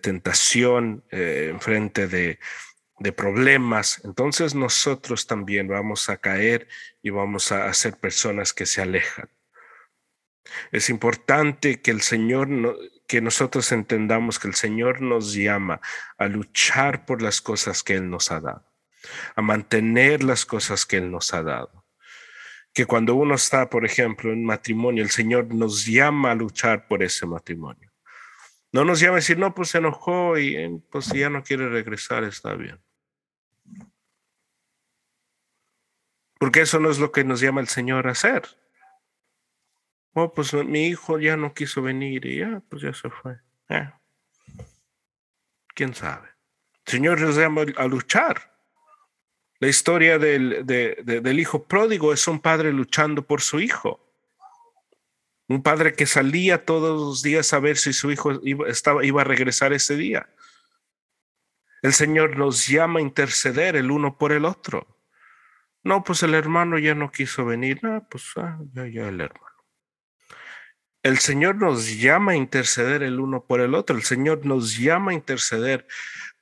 [0.00, 2.38] tentación, eh, en frente de,
[2.98, 6.68] de problemas, entonces nosotros también vamos a caer
[7.02, 9.28] y vamos a ser personas que se alejan.
[10.70, 12.48] Es importante que el Señor,
[13.06, 15.80] que nosotros entendamos que el Señor nos llama
[16.18, 18.71] a luchar por las cosas que Él nos ha dado
[19.34, 21.84] a mantener las cosas que Él nos ha dado.
[22.72, 27.02] Que cuando uno está, por ejemplo, en matrimonio, el Señor nos llama a luchar por
[27.02, 27.92] ese matrimonio.
[28.72, 31.68] No nos llama a decir, no, pues se enojó y pues si ya no quiere
[31.68, 32.80] regresar, está bien.
[36.38, 38.42] Porque eso no es lo que nos llama el Señor a hacer.
[40.14, 43.38] Oh, pues mi hijo ya no quiso venir y ya, pues ya se fue.
[43.68, 43.90] Eh.
[45.74, 46.28] ¿Quién sabe?
[46.86, 48.51] El Señor nos llama a luchar.
[49.62, 54.00] La historia del, del hijo pródigo es un padre luchando por su hijo.
[55.46, 59.20] Un padre que salía todos los días a ver si su hijo iba, estaba, iba
[59.20, 60.28] a regresar ese día.
[61.80, 64.98] El Señor nos llama a interceder el uno por el otro.
[65.84, 67.78] No, pues el hermano ya no quiso venir.
[67.84, 69.46] No, pues ah, ya, ya el hermano.
[71.04, 73.96] El Señor nos llama a interceder el uno por el otro.
[73.96, 75.86] El Señor nos llama a interceder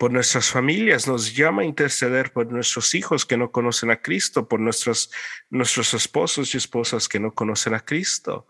[0.01, 4.49] por nuestras familias, nos llama a interceder por nuestros hijos que no conocen a Cristo,
[4.49, 5.13] por nuestros,
[5.51, 8.49] nuestros esposos y esposas que no conocen a Cristo.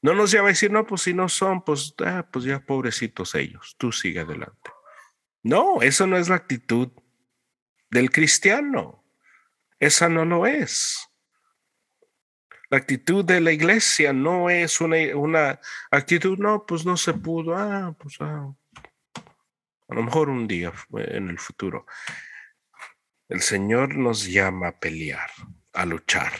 [0.00, 3.34] No nos llama a decir, no, pues si no son, pues, ah, pues ya pobrecitos
[3.34, 4.70] ellos, tú sigue adelante.
[5.42, 6.88] No, eso no es la actitud
[7.90, 9.04] del cristiano.
[9.78, 11.06] Esa no lo es.
[12.70, 17.54] La actitud de la iglesia no es una, una actitud, no, pues no se pudo,
[17.54, 18.54] ah, pues ah,
[19.88, 21.86] a lo mejor un día en el futuro.
[23.28, 25.30] El Señor nos llama a pelear,
[25.72, 26.32] a luchar.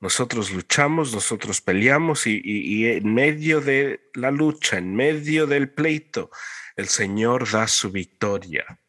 [0.00, 6.30] Nosotros luchamos, nosotros peleamos y, y, en medio de la lucha, en medio del pleito,
[6.76, 8.80] el Señor da su victoria.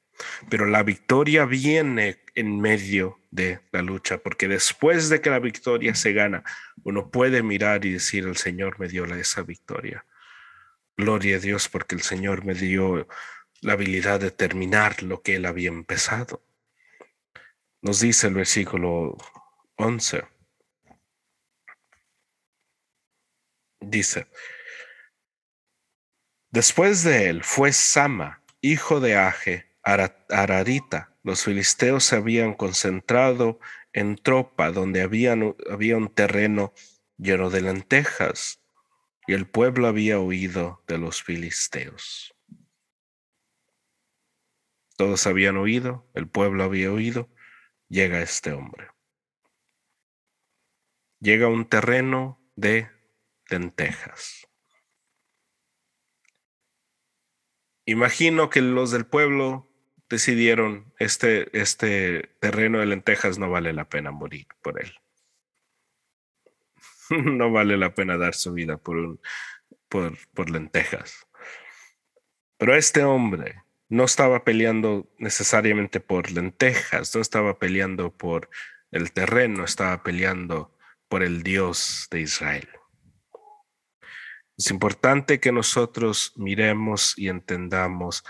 [0.49, 5.95] Pero la victoria viene en medio de la lucha, porque después de que la victoria
[5.95, 6.43] se gana,
[6.83, 10.05] uno puede mirar y decir, el Señor me dio esa victoria.
[10.97, 13.08] Gloria a Dios porque el Señor me dio
[13.62, 16.41] la habilidad de terminar lo que Él había empezado.
[17.81, 19.17] Nos dice el versículo
[19.75, 20.23] 11.
[23.81, 24.27] Dice,
[26.49, 31.15] después de él fue Sama, hijo de Aje, Ararita.
[31.21, 33.60] Los filisteos se habían concentrado
[33.93, 36.73] en tropa donde había un terreno
[37.17, 38.64] lleno de lentejas
[39.27, 42.35] y el pueblo había oído de los filisteos.
[44.97, 47.29] Todos habían oído, el pueblo había oído,
[47.89, 48.89] llega este hombre.
[51.19, 52.89] Llega a un terreno de
[53.49, 54.47] lentejas.
[57.85, 59.69] Imagino que los del pueblo
[60.09, 64.93] decidieron, este, este terreno de lentejas no vale la pena morir por él.
[67.09, 69.19] no vale la pena dar su vida por, un,
[69.89, 71.27] por, por lentejas.
[72.57, 78.49] Pero este hombre no estaba peleando necesariamente por lentejas, no estaba peleando por
[78.91, 80.75] el terreno, estaba peleando
[81.07, 82.69] por el Dios de Israel.
[84.57, 88.23] Es importante que nosotros miremos y entendamos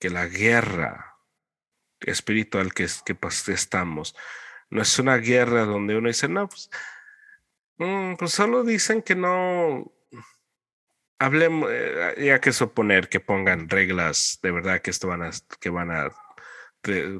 [0.00, 1.16] que la guerra
[2.00, 3.16] espiritual que, que
[3.52, 4.16] estamos
[4.68, 6.70] no es una guerra donde uno dice, no, pues
[7.80, 9.90] Mm, pues solo dicen que no
[11.18, 15.70] hablemos, eh, ya que suponer que pongan reglas de verdad que esto van a, que
[15.70, 16.10] van a,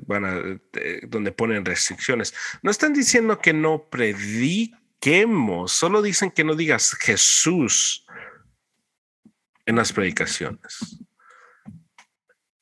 [0.03, 0.61] van a,
[1.09, 2.35] donde ponen restricciones.
[2.62, 8.05] No están diciendo que no prediquemos, solo dicen que no digas Jesús
[9.64, 10.99] en las predicaciones.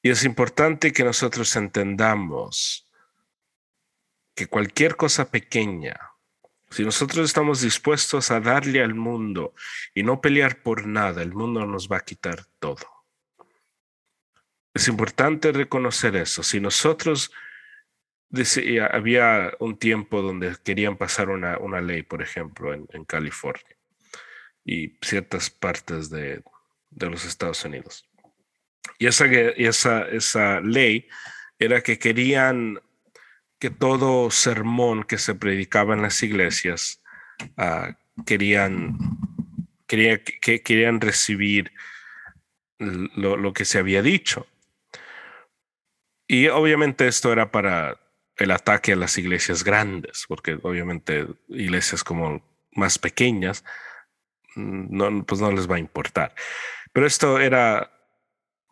[0.03, 2.89] Y es importante que nosotros entendamos
[4.37, 6.08] que cualquier cosa pequeña
[6.71, 9.55] si nosotros estamos dispuestos a darle al mundo
[9.95, 12.87] y no pelear por nada, el mundo nos va a quitar todo.
[14.75, 16.43] Es importante reconocer eso.
[16.43, 17.33] Si nosotros
[18.29, 23.77] decía, había un tiempo donde querían pasar una, una ley, por ejemplo, en, en, California
[24.65, 26.43] y ciertas partes de,
[26.91, 28.09] de los Estados Unidos.
[28.99, 31.09] Y esa, esa, esa ley
[31.59, 32.81] era que querían
[33.59, 37.03] que todo sermón que se predicaba en las iglesias
[37.57, 37.93] uh,
[38.25, 38.99] querían,
[39.87, 41.73] querían, que, querían recibir
[42.79, 44.47] lo, lo, que se había dicho.
[46.29, 47.99] Y obviamente esto era para
[48.37, 52.43] el ataque a las iglesias grandes, porque obviamente iglesias como
[52.73, 53.65] más pequeñas,
[54.55, 56.35] mm, no, pues no les va a importar.
[56.93, 57.91] Pero esto era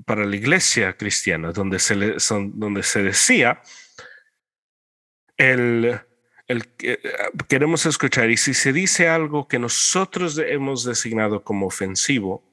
[0.05, 3.63] para la iglesia cristiana, donde se, le, son, donde se decía,
[5.37, 6.01] el,
[6.47, 6.99] el, eh,
[7.49, 12.45] queremos escuchar, y si se dice algo que nosotros hemos designado como ofensivo,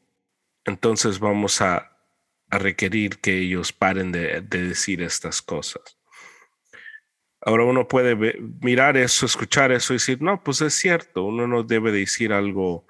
[0.65, 1.89] entonces vamos a,
[2.49, 5.97] requerir que ellos paren de, de decir estas cosas.
[7.41, 8.15] Ahora uno puede
[8.61, 12.85] mirar eso, escuchar eso y decir, no, pues es cierto, uno no debe decir algo,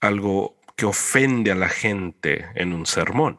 [0.00, 3.38] algo que ofende a la gente en un sermón.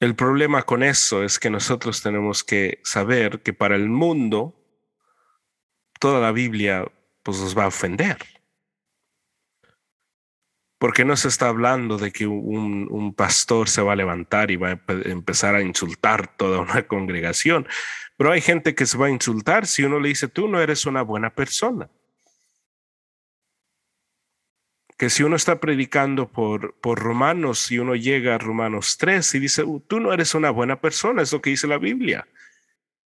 [0.00, 4.56] El problema con eso es que nosotros tenemos que saber que para el mundo
[5.98, 6.90] toda la Biblia
[7.22, 8.16] pues nos va a ofender.
[10.78, 14.56] Porque no se está hablando de que un, un, pastor se va a levantar y
[14.56, 17.68] va a empezar a insultar toda una congregación.
[18.16, 20.86] Pero hay gente que se va a insultar si uno le dice, tú no eres
[20.86, 21.90] una buena persona.
[25.00, 29.38] Que si uno está predicando por, por Romanos y uno llega a Romanos 3 y
[29.38, 32.28] dice, uh, tú no eres una buena persona, es lo que dice la Biblia.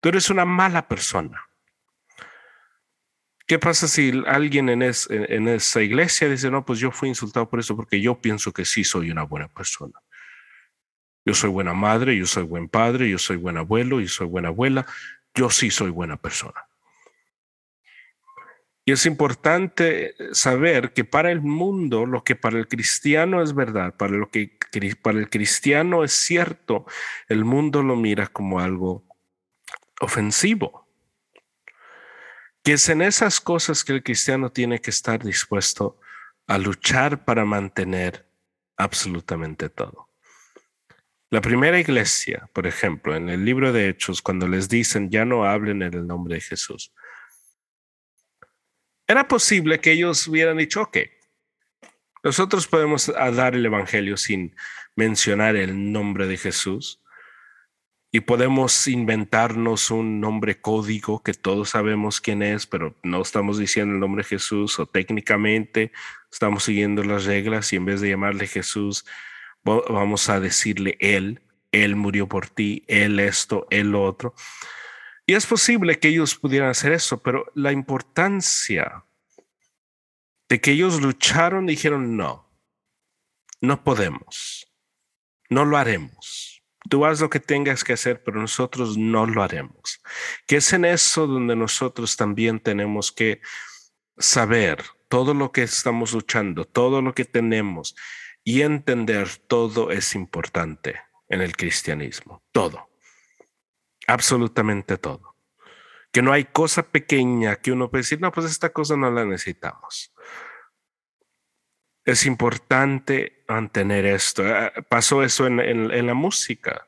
[0.00, 1.46] Tú eres una mala persona.
[3.46, 7.60] ¿Qué pasa si alguien en, en, esa iglesia dice, no, pues yo fui insultado por
[7.60, 10.00] eso porque yo pienso que sí soy una buena persona?
[11.24, 14.48] Yo soy buena madre, yo soy buen padre, yo soy buen abuelo, yo soy buena
[14.48, 14.84] abuela,
[15.32, 16.63] yo sí soy buena persona.
[18.86, 23.94] Y es importante saber que para el mundo, lo que para el cristiano es verdad,
[23.96, 24.58] para lo que
[25.00, 26.84] para el cristiano es cierto,
[27.28, 29.04] el mundo lo mira como algo
[30.00, 30.86] ofensivo.
[32.62, 35.98] Que es en esas cosas que el cristiano tiene que estar dispuesto
[36.46, 38.26] a luchar para mantener
[38.76, 40.10] absolutamente todo.
[41.30, 45.44] La primera iglesia, por ejemplo, en el libro de Hechos, cuando les dicen ya no
[45.44, 46.92] hablen en el nombre de Jesús,
[49.06, 50.98] era posible que ellos hubieran dicho, ok,
[52.22, 54.56] nosotros podemos dar el Evangelio sin
[54.96, 57.00] mencionar el nombre de Jesús
[58.10, 63.92] y podemos inventarnos un nombre código que todos sabemos quién es, pero no estamos diciendo
[63.94, 65.90] el nombre de Jesús o técnicamente
[66.30, 69.04] estamos siguiendo las reglas y en vez de llamarle Jesús,
[69.64, 71.42] vamos a decirle Él,
[71.72, 74.34] Él murió por ti, Él esto, Él lo otro.
[75.26, 79.04] Y es posible que ellos pudieran hacer eso, pero la importancia
[80.48, 82.50] de que ellos lucharon, dijeron, no,
[83.60, 84.70] no podemos,
[85.48, 86.62] no lo haremos.
[86.90, 90.02] Tú haz lo que tengas que hacer, pero nosotros no lo haremos.
[90.46, 93.40] Que es en eso donde nosotros también tenemos que
[94.18, 97.96] saber todo lo que estamos luchando, todo lo que tenemos,
[98.44, 102.90] y entender todo es importante en el cristianismo, todo,
[104.06, 105.36] absolutamente todo.
[106.12, 109.24] Que no hay cosa pequeña que uno puede decir, no, pues esta cosa no la
[109.24, 110.12] necesitamos.
[112.04, 114.44] Es importante mantener esto.
[114.46, 116.86] Ah, pasó eso en, la música.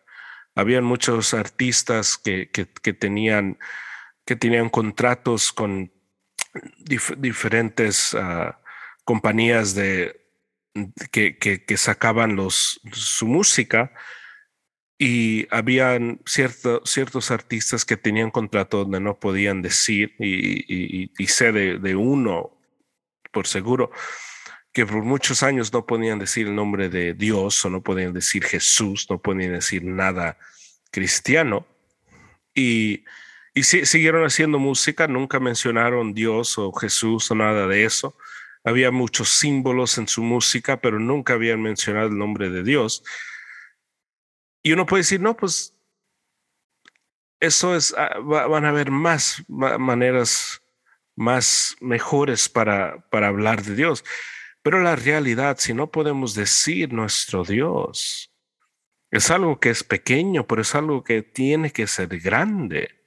[0.55, 2.47] Habían muchos artistas que,
[2.99, 3.59] tenían,
[4.25, 5.93] que tenían contratos con
[7.19, 8.61] diferentes ah,
[9.05, 10.27] compañías de,
[11.11, 13.93] que, que, sacaban los, su música
[14.99, 21.53] y habían cierto, ciertos artistas que tenían contrato donde no podían decir, y, y, sé
[21.53, 22.51] de, de, uno
[23.30, 23.90] por seguro,
[24.72, 28.44] que por muchos años no podían decir el nombre de Dios o no podían decir
[28.44, 30.38] Jesús, no podían decir nada
[30.90, 31.66] cristiano.
[32.55, 33.05] Y,
[33.55, 38.16] y siguieron haciendo música, nunca mencionaron Dios o Jesús o nada de eso
[38.66, 43.05] había muchos símbolos en su música, pero nunca habían mencionado el nombre de Dios.
[44.67, 45.75] Y uno puede decir, no, pues
[47.39, 50.62] eso es, ah, van a haber más maneras
[51.14, 54.05] más mejores para, para hablar de Dios.
[54.62, 58.33] Pero la realidad, si no podemos decir nuestro Dios,
[59.11, 63.03] es algo que es pequeño, pero es algo que tiene que ser grande.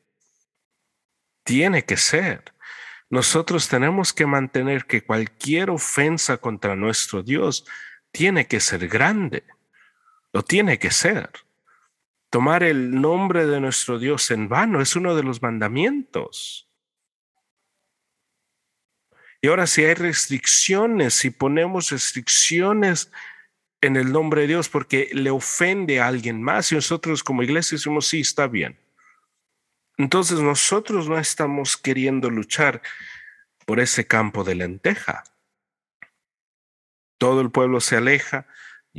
[1.43, 2.53] Tiene que ser
[3.10, 7.66] nosotros tenemos que mantener que cualquier ofensa contra nuestro Dios
[8.12, 9.43] tiene que ser grande,
[10.32, 11.32] lo tiene que ser.
[12.30, 16.69] Tomar el nombre de nuestro Dios en vano es uno de los mandamientos.
[19.41, 23.11] Y ahora si hay restricciones, si ponemos restricciones
[23.82, 27.77] en el nombre de Dios porque le ofende a alguien más y nosotros como iglesia
[27.77, 28.77] decimos, sí, está bien.
[29.97, 32.82] Entonces nosotros no estamos queriendo luchar
[33.65, 35.23] por ese campo de lenteja.
[37.17, 38.47] Todo el pueblo se aleja,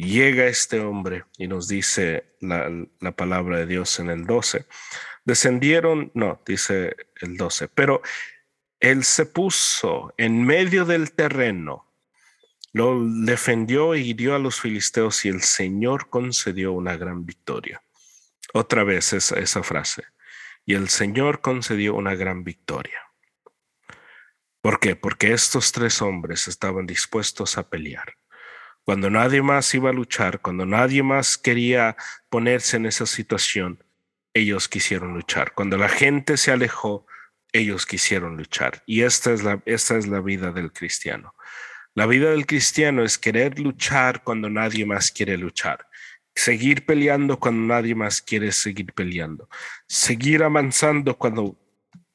[0.03, 2.71] llega este hombre y nos dice la,
[3.01, 4.67] la palabra de Dios en el 12.
[5.25, 8.03] Descendieron, no, dice el 12, pero
[8.81, 11.87] él se puso en medio del terreno,
[12.73, 17.83] lo defendió y hirió a los filisteos y el Señor concedió una gran victoria.
[18.53, 20.05] Otra vez esa, esa frase.
[20.65, 23.01] Y el Señor concedió una gran victoria.
[24.61, 24.95] ¿Por qué?
[24.95, 28.20] Porque estos tres hombres estaban dispuestos a pelear.
[28.91, 31.97] Cuando nadie más iba a luchar, cuando nadie más quería
[32.29, 33.85] ponerse en esa situación,
[34.35, 35.53] ellos quisieron luchar.
[35.55, 37.07] Cuando la gente se alejó,
[37.53, 38.83] ellos quisieron luchar.
[38.87, 41.37] Y esta es la, esta es la vida del cristiano.
[41.95, 45.87] La vida del cristiano es querer luchar cuando nadie más quiere luchar.
[46.35, 49.49] Seguir peleando cuando nadie más quiere seguir peleando.
[49.87, 51.57] Seguir avanzando cuando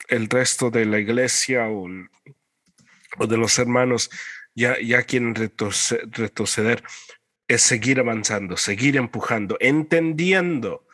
[0.09, 1.87] el resto de la iglesia o,
[3.17, 4.11] o de los hermanos
[4.55, 6.83] ya, ya quieren retroceder.
[7.47, 10.87] Es seguir avanzando, seguir empujando, entendiendo.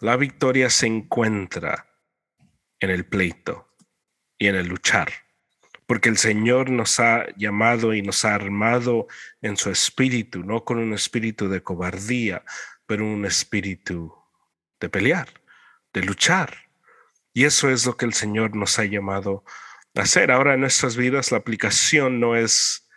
[0.00, 1.88] La victoria se encuentra
[2.78, 3.68] en el pleito,
[4.38, 5.12] y en el luchar,
[5.86, 9.08] porque el Señor nos ha llamado y nos ha armado
[9.42, 12.44] en su espíritu, no con un espíritu de cobardía,
[12.86, 14.14] pero un espíritu
[14.80, 15.28] de pelear,
[15.92, 16.70] de luchar.
[17.34, 19.44] Y eso es lo que el Señor nos ha llamado
[19.94, 20.30] a hacer.
[20.30, 22.87] Ahora en nuestras vidas la aplicación no es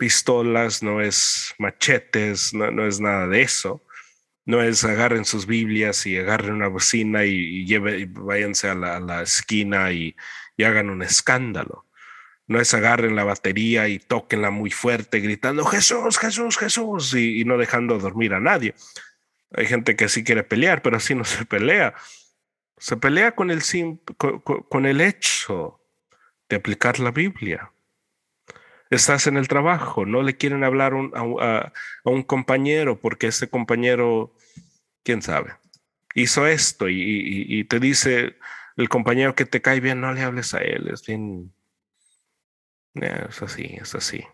[0.00, 3.84] pistolas, no es machetes, no, es nada de eso.
[4.44, 9.00] No es agarren sus Biblias y agarren una bocina y, lleve, váyanse a la, a
[9.00, 10.16] la esquina y,
[10.56, 11.86] y hagan un escándalo.
[12.50, 17.56] No es agarren la batería y toquenla muy fuerte gritando Jesús, Jesús, Jesús y, no
[17.56, 18.74] dejando dormir a nadie.
[19.52, 21.94] Hay gente que sí quiere pelear, pero así no se pelea.
[22.76, 23.62] Se pelea con el,
[24.16, 25.80] con, el hecho
[26.48, 27.70] de aplicar la Biblia.
[28.90, 31.72] Estás en el trabajo, no le quieren hablar a,
[32.04, 34.34] un compañero porque ese compañero,
[35.04, 35.54] quién sabe,
[36.14, 38.36] hizo esto y te dice,
[38.80, 41.52] el compañero que te cae bien, no le hables a él, es bien...
[42.94, 44.24] Es así, es así.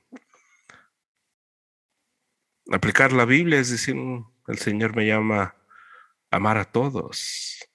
[2.72, 5.42] Aplicar la Biblia es decir, mm, el Señor me llama
[6.30, 7.65] a amar a todos.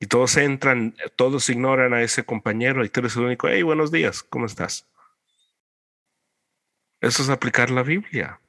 [0.00, 3.90] Y todos entran, todos ignoran a ese compañero y tú eres el único, hey, buenos
[3.90, 4.88] días, ¿cómo estás?
[7.00, 8.40] Eso es aplicar la Biblia.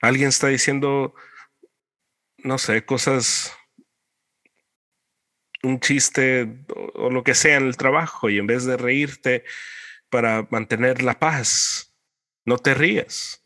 [0.00, 1.14] Alguien está diciendo,
[2.38, 3.56] no sé, cosas,
[5.62, 9.44] un chiste o, lo que sea en el trabajo y en vez de reírte
[10.10, 11.94] para mantener la paz,
[12.44, 13.45] no te ríes.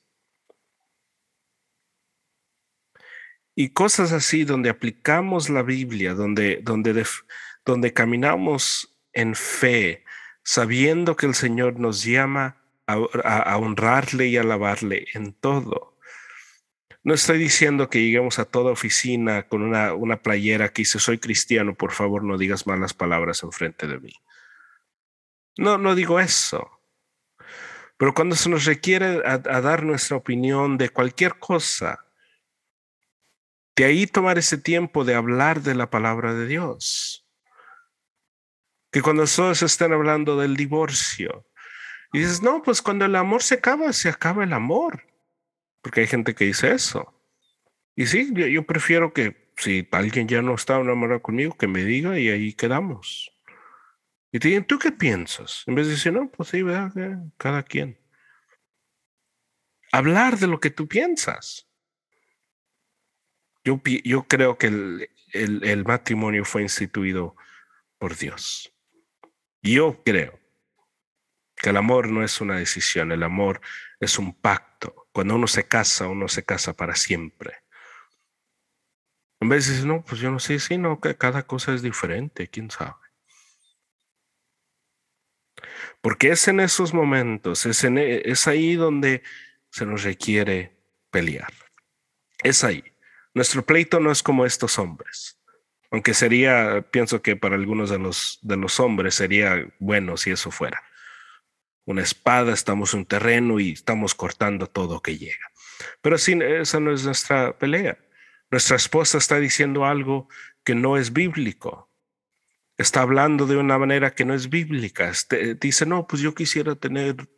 [3.61, 7.05] Y cosas así donde aplicamos la Biblia, donde, donde,
[7.63, 10.03] donde caminamos en fe,
[10.43, 12.57] sabiendo que el Señor nos llama
[12.87, 15.99] a honrarle y alabarle en todo.
[17.05, 21.19] No estoy diciendo que lleguemos a toda oficina con una, una playera que dice soy
[21.19, 24.15] cristiano, por favor no digas malas palabras enfrente de mí.
[25.59, 26.81] No, no digo eso.
[27.99, 32.07] Pero cuando se nos requiere a, dar nuestra opinión de cualquier cosa,
[33.77, 37.27] de ahí tomar ese tiempo de hablar de la palabra de Dios.
[38.93, 41.47] Que cuando todos están hablando del divorcio,
[42.13, 45.05] y dices, no, pues cuando el amor se acaba, se acaba el amor.
[45.81, 47.15] Porque hay gente que dice eso.
[47.95, 52.19] Y sí, yo, prefiero que si alguien ya no está enamorado conmigo, que me diga
[52.19, 53.31] y ahí quedamos.
[54.33, 55.65] Y te digan, ¿tú qué piensas?
[55.67, 56.93] En vez de decir, no, pues sí, ¿verdad?
[57.37, 57.99] cada quien.
[59.93, 61.70] Hablar de lo que tú piensas.
[63.65, 63.81] Yo,
[64.27, 64.67] creo que
[65.33, 67.37] el, matrimonio fue instituido
[67.99, 68.73] por Dios.
[69.63, 70.41] Yo creo
[71.57, 73.61] que el amor no es una decisión, el amor
[74.01, 77.59] es un pacto cuando uno se casa, uno se casa para siempre.
[79.41, 81.83] En vez de decir, no, pues yo no sé, sí, no, que cada cosa es
[81.83, 82.95] diferente, quién sabe.
[86.01, 89.23] Porque es en esos momentos, es, en, es ahí donde
[89.71, 90.77] se nos requiere
[91.11, 91.53] pelear.
[92.43, 92.90] Es ahí.
[93.35, 95.39] Nuestro pleito no es como estos hombres.
[95.91, 100.51] Aunque sería, pienso que para algunos de los, de los hombres sería bueno si eso
[100.51, 100.83] fuera
[101.91, 105.51] una espada, estamos en un terreno y estamos cortando todo que llega.
[106.01, 107.99] Pero sí, esa no es nuestra pelea.
[108.51, 110.29] Nuestra esposa está diciendo algo
[110.65, 111.91] que no es bíblico.
[112.77, 115.09] Está hablando de una manera que no es bíblica.
[115.09, 117.29] Este, dice, no, pues yo quisiera tener,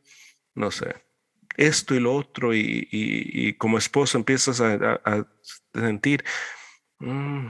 [0.54, 0.94] no sé,
[1.56, 2.54] esto y lo otro.
[2.54, 5.26] Y, como esposo empiezas a,
[5.74, 6.24] sentir,
[7.00, 7.48] mm,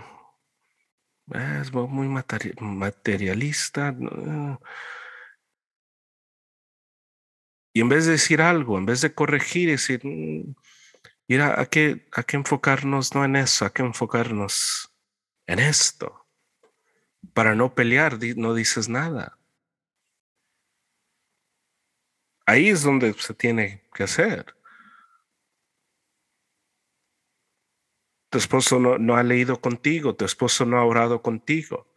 [1.35, 3.95] es muy materialista.
[7.75, 10.55] Y en vez de decir algo, en vez de corregir, decir, mm,
[11.29, 14.93] mira, hay que, hay que enfocarnos no en eso, hay que enfocarnos
[15.47, 16.27] en esto.
[17.35, 19.39] Para no pelear, no dices nada.
[22.47, 24.55] Ahí es donde se tiene que hacer.
[28.33, 31.93] Tu esposo no, ha leído contigo, tu esposo no ha orado contigo.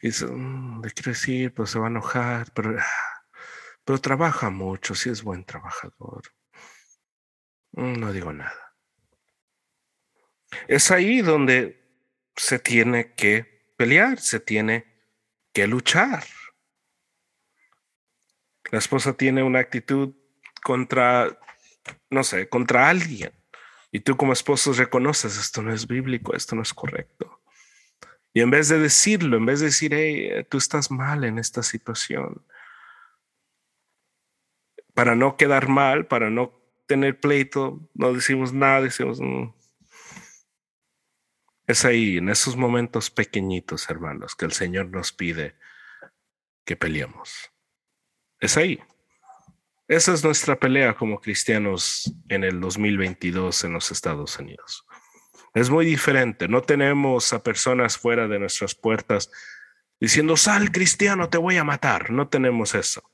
[0.00, 3.16] Y dice, mm, le decir, pues se va a enojar, pero ah,
[3.84, 6.22] pero trabaja mucho, si es buen trabajador.
[7.72, 8.74] Mm, no digo nada.
[10.66, 11.86] Es ahí donde
[12.34, 14.86] se tiene que pelear, se tiene
[15.52, 16.24] que luchar.
[18.70, 20.14] La esposa tiene una actitud
[20.62, 21.38] contra,
[22.08, 23.35] no sé, contra alguien.
[23.96, 27.40] Y tú como esposo reconoces, esto no es bíblico, esto no es correcto.
[28.34, 31.62] Y en vez de decirlo, en vez de decir, hey, tú estás mal en esta
[31.62, 32.44] situación,
[34.92, 36.52] para no quedar mal, para no
[36.86, 39.18] tener pleito, no decimos nada, decimos...
[39.18, 39.54] Mm".
[41.66, 45.56] Es ahí, en esos momentos pequeñitos, hermanos, que el Señor nos pide
[46.66, 47.50] que peleemos.
[48.40, 48.78] Es ahí.
[49.88, 54.84] Esa es nuestra pelea como cristianos en el 2022 en los Estados Unidos.
[55.54, 56.48] Es muy diferente.
[56.48, 59.30] No tenemos a personas fuera de nuestras puertas
[60.00, 62.10] diciendo, sal cristiano, te voy a matar.
[62.10, 63.12] No tenemos eso.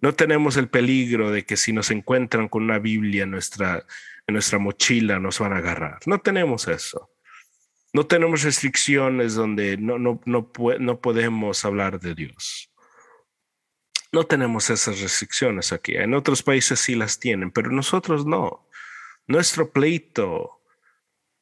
[0.00, 3.86] No tenemos el peligro de que si nos encuentran con una Biblia en nuestra,
[4.26, 6.00] en nuestra mochila nos van a agarrar.
[6.06, 7.10] No tenemos eso.
[7.92, 10.50] No tenemos restricciones donde no, no, no,
[10.80, 12.69] no podemos hablar de Dios.
[14.12, 15.94] No tenemos esas restricciones aquí.
[15.94, 18.66] En otros países sí las tienen, pero nosotros no.
[19.26, 20.60] Nuestro pleito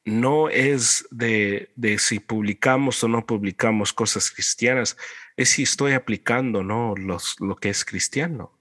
[0.05, 4.97] no es de, de si publicamos o no publicamos cosas cristianas,
[5.35, 8.59] es si estoy aplicando no lo que es cristiano.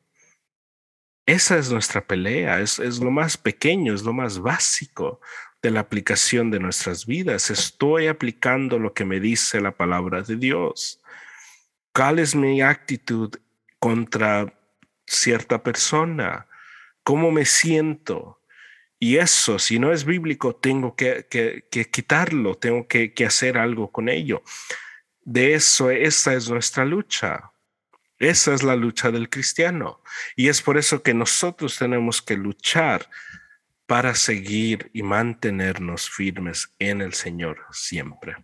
[1.27, 5.21] Esa es nuestra pelea, es, es lo más pequeño, es lo más básico
[5.61, 7.51] de la aplicación de nuestras vidas.
[7.51, 11.03] Estoy aplicando lo que me dice la palabra de Dios.
[11.93, 13.37] ¿Cuál es mi actitud
[13.79, 14.53] contra
[15.07, 16.47] cierta persona?
[17.03, 18.43] ¿Cómo me siento?
[18.99, 23.93] Y eso, si no es bíblico, tengo que, que, quitarlo, tengo que, que hacer algo
[23.93, 24.43] con ello.
[25.22, 27.53] De eso, esa es nuestra lucha.
[28.18, 30.03] Esa es la lucha del cristiano.
[30.35, 33.09] Y es por eso que nosotros tenemos que luchar
[33.87, 38.37] para seguir y mantenernos firmes en el Señor siempre.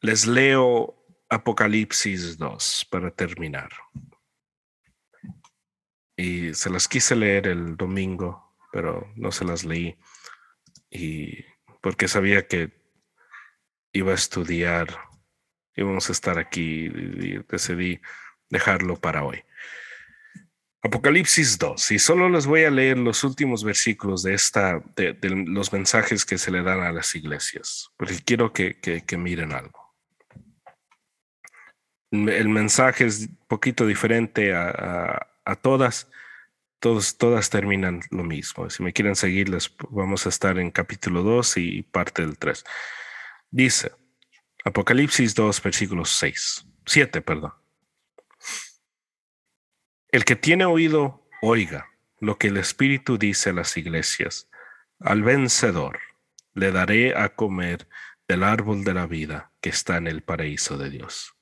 [0.00, 1.03] Les leo
[1.34, 3.70] Apocalipsis 2 para terminar.
[6.16, 9.96] Y se las quise leer el domingo, pero no se las leí.
[10.90, 11.44] Y
[11.80, 12.72] porque sabía que
[13.92, 14.88] iba a estudiar
[15.76, 18.00] íbamos a estar aquí y decidí
[18.48, 19.42] dejarlo para hoy.
[20.82, 25.72] Apocalipsis 2, y solo les voy a leer los últimos versículos de, esta, de, los
[25.72, 29.83] mensajes que se le dan a las iglesias, porque quiero que, que, miren algo.
[32.14, 36.08] El mensaje es poquito diferente a, a, todas,
[36.78, 38.70] todos, todas terminan lo mismo.
[38.70, 42.64] Si me quieren seguir, les vamos a estar en capítulo 2 y parte del 3.
[43.50, 43.90] Dice,
[44.64, 47.52] Apocalipsis 2, versículos 6, 7, perdón.
[50.12, 51.88] El que tiene oído, oiga
[52.20, 54.48] lo que el Espíritu dice a las iglesias.
[55.00, 55.98] Al vencedor
[56.54, 57.88] le daré a comer
[58.28, 61.33] del árbol de la vida que está en el paraíso de Dios.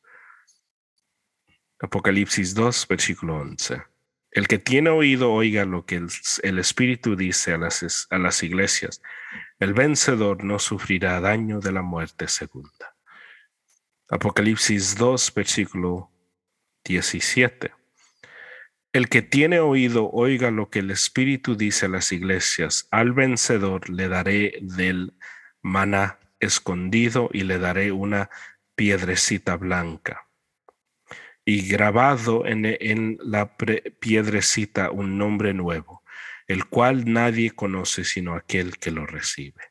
[1.83, 3.83] Apocalipsis 2, versículo 11.
[4.31, 9.03] El que tiene oído, oiga lo que el, Espíritu dice a las, a las iglesias.
[9.59, 12.95] El vencedor no sufrirá daño de la muerte segunda.
[14.09, 16.13] Apocalipsis 2, versículo
[16.85, 17.73] 17.
[18.93, 22.87] El que tiene oído, oiga lo que el Espíritu dice a las iglesias.
[22.93, 25.15] Al vencedor le daré del
[25.63, 28.31] maná escondido y le daré una
[28.77, 30.29] piedrecita blanca.
[31.45, 36.03] Y grabado en, en la piedrecita un nombre nuevo,
[36.47, 39.63] el cual nadie conoce sino aquel que lo recibe.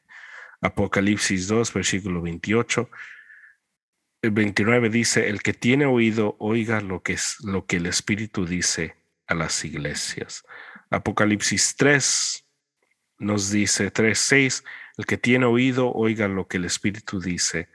[0.61, 2.89] Apocalipsis 2, versículo 28
[4.21, 8.45] el 29 dice, el que tiene oído, oiga lo que, es, lo que el Espíritu
[8.45, 8.95] dice
[9.25, 10.43] a las iglesias.
[10.91, 12.45] Apocalipsis 3,
[13.17, 14.63] nos dice 3.6,
[14.97, 17.69] el que tiene oído, oiga lo que el Espíritu dice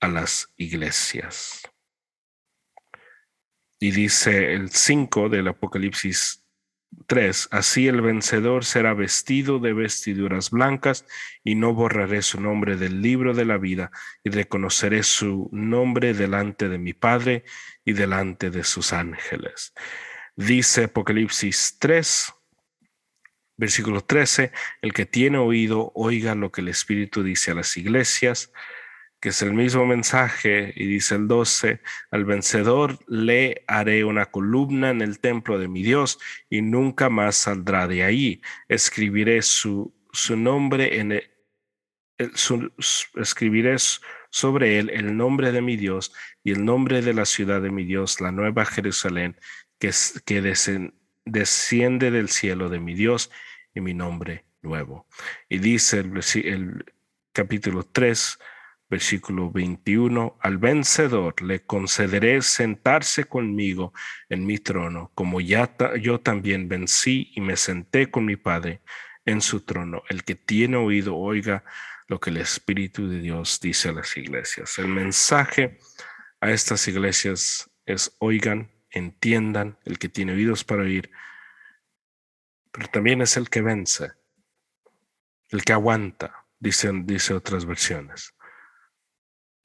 [0.00, 1.62] a las iglesias.
[3.78, 6.46] Y dice el 5 del Apocalipsis
[7.06, 7.48] 3.
[7.50, 11.04] Así el vencedor será vestido de vestiduras blancas
[11.44, 13.90] y no borraré su nombre del libro de la vida
[14.24, 17.44] y reconoceré su nombre delante de mi Padre
[17.84, 19.74] y delante de sus ángeles.
[20.36, 22.32] Dice Apocalipsis 3,
[23.56, 24.52] versículo 13,
[24.82, 28.52] el que tiene oído, oiga lo que el Espíritu dice a las iglesias
[29.20, 34.90] que es el mismo mensaje, y dice el 12, al vencedor le haré una columna
[34.90, 36.18] en el templo de mi Dios
[36.50, 38.42] y nunca más saldrá de ahí.
[38.68, 41.30] Escribiré su, su nombre en el,
[43.14, 43.76] escribiré
[44.30, 46.12] sobre él el nombre de mi Dios
[46.42, 49.36] y el nombre de la ciudad de mi Dios, la nueva Jerusalén,
[49.78, 49.90] que,
[50.24, 50.40] que
[51.24, 53.30] desciende del cielo de mi Dios
[53.74, 55.06] y mi nombre nuevo.
[55.48, 56.84] Y dice el, el
[57.32, 58.38] capítulo 3,
[58.88, 63.92] Versículo 21, al vencedor le concederé sentarse conmigo
[64.28, 68.82] en mi trono, como ya yo también vencí y me senté con mi Padre
[69.24, 70.02] en su trono.
[70.08, 71.64] El que tiene oído, oiga
[72.06, 74.78] lo que el Espíritu de Dios dice a las iglesias.
[74.78, 75.78] El mensaje
[76.40, 81.10] a estas iglesias es oigan, entiendan, el que tiene oídos para oír,
[82.70, 84.12] pero también es el que vence,
[85.48, 88.35] el que aguanta, dicen, dice otras versiones.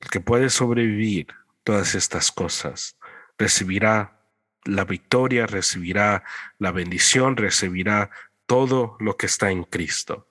[0.01, 1.27] El que puede sobrevivir
[1.63, 2.97] todas estas cosas
[3.37, 4.21] recibirá
[4.63, 6.23] la victoria, recibirá
[6.59, 8.09] la bendición, recibirá
[8.45, 10.27] todo lo que está en Cristo.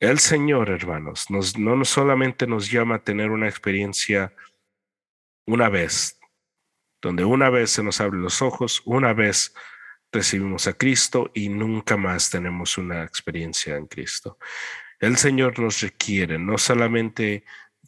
[0.00, 4.32] El Señor, hermanos, nos, no solamente nos llama a tener una experiencia
[5.44, 6.20] una vez,
[7.00, 9.54] donde una vez se nos abren los ojos, una vez
[10.12, 14.38] recibimos a Cristo y nunca más tenemos una experiencia en Cristo.
[15.00, 17.44] El Señor nos requiere no solamente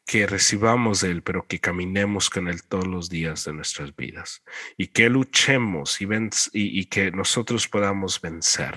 [0.07, 4.43] que recibamos de Él, pero que caminemos con Él todos los días de nuestras vidas
[4.77, 6.09] y que luchemos y,
[6.53, 8.77] y, que nosotros podamos vencer.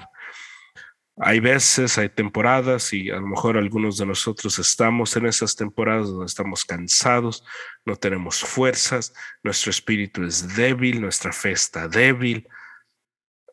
[1.17, 6.07] Hay veces, hay temporadas y a lo mejor algunos de nosotros estamos en esas temporadas
[6.07, 7.43] donde estamos cansados,
[7.86, 9.13] no tenemos fuerzas,
[9.43, 12.47] nuestro espíritu es débil, nuestra fe está débil.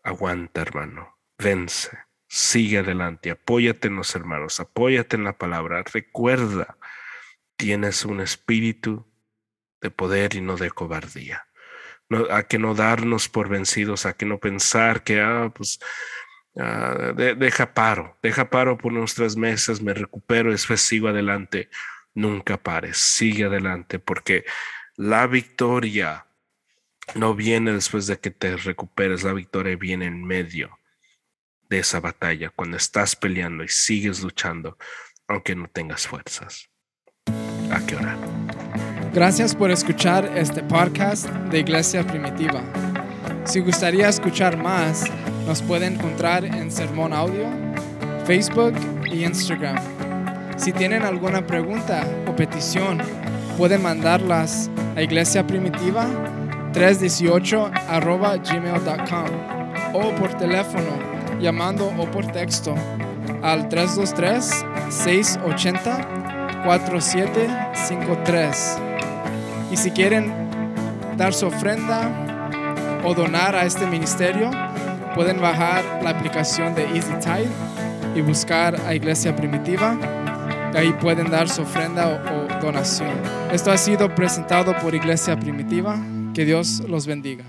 [0.02, 1.90] Aguanta, hermano, vence,
[2.26, 6.78] sigue adelante, apóyate en los hermanos, apóyate en la palabra, recuerda
[7.60, 9.06] tienes un espíritu
[9.82, 11.46] de poder y no de cobardía.
[12.30, 15.78] A que no darnos por vencidos, a que no pensar que, ah, pues,
[16.56, 21.68] ah, deja paro, deja paro por nuestras mesas, me recupero, después sigo adelante.
[22.14, 24.44] Nunca pares, sigue adelante, porque
[24.96, 26.26] la victoria
[27.14, 30.78] no viene después de que te recuperes, la victoria viene en medio
[31.68, 34.78] de esa batalla, cuando estás peleando y sigues luchando,
[35.28, 36.69] aunque no tengas fuerzas
[39.12, 42.62] Gracias por escuchar este podcast de Iglesia Primitiva.
[43.44, 45.04] Si gustaría escuchar más,
[45.46, 47.46] nos puede encontrar en Sermón Audio,
[48.24, 48.74] Facebook
[49.10, 49.76] y Instagram.
[50.56, 52.98] Si tienen alguna pregunta o petición,
[53.56, 56.06] pueden mandarlas a Iglesia Primitiva
[56.72, 57.70] 318
[58.48, 60.98] gmail.com o por teléfono
[61.40, 62.74] llamando o por texto
[63.42, 66.29] al 323 680
[66.64, 68.78] 4753.
[69.70, 70.32] Y si quieren
[71.16, 72.10] dar su ofrenda
[73.04, 74.50] o donar a este ministerio,
[75.14, 77.48] pueden bajar la aplicación de Easy Tide
[78.14, 79.96] y buscar a Iglesia Primitiva.
[80.74, 82.18] ahí pueden dar su ofrenda o
[82.60, 83.14] donación.
[83.52, 85.98] Esto ha sido presentado por Iglesia Primitiva.
[86.34, 87.44] Que Dios los bendiga.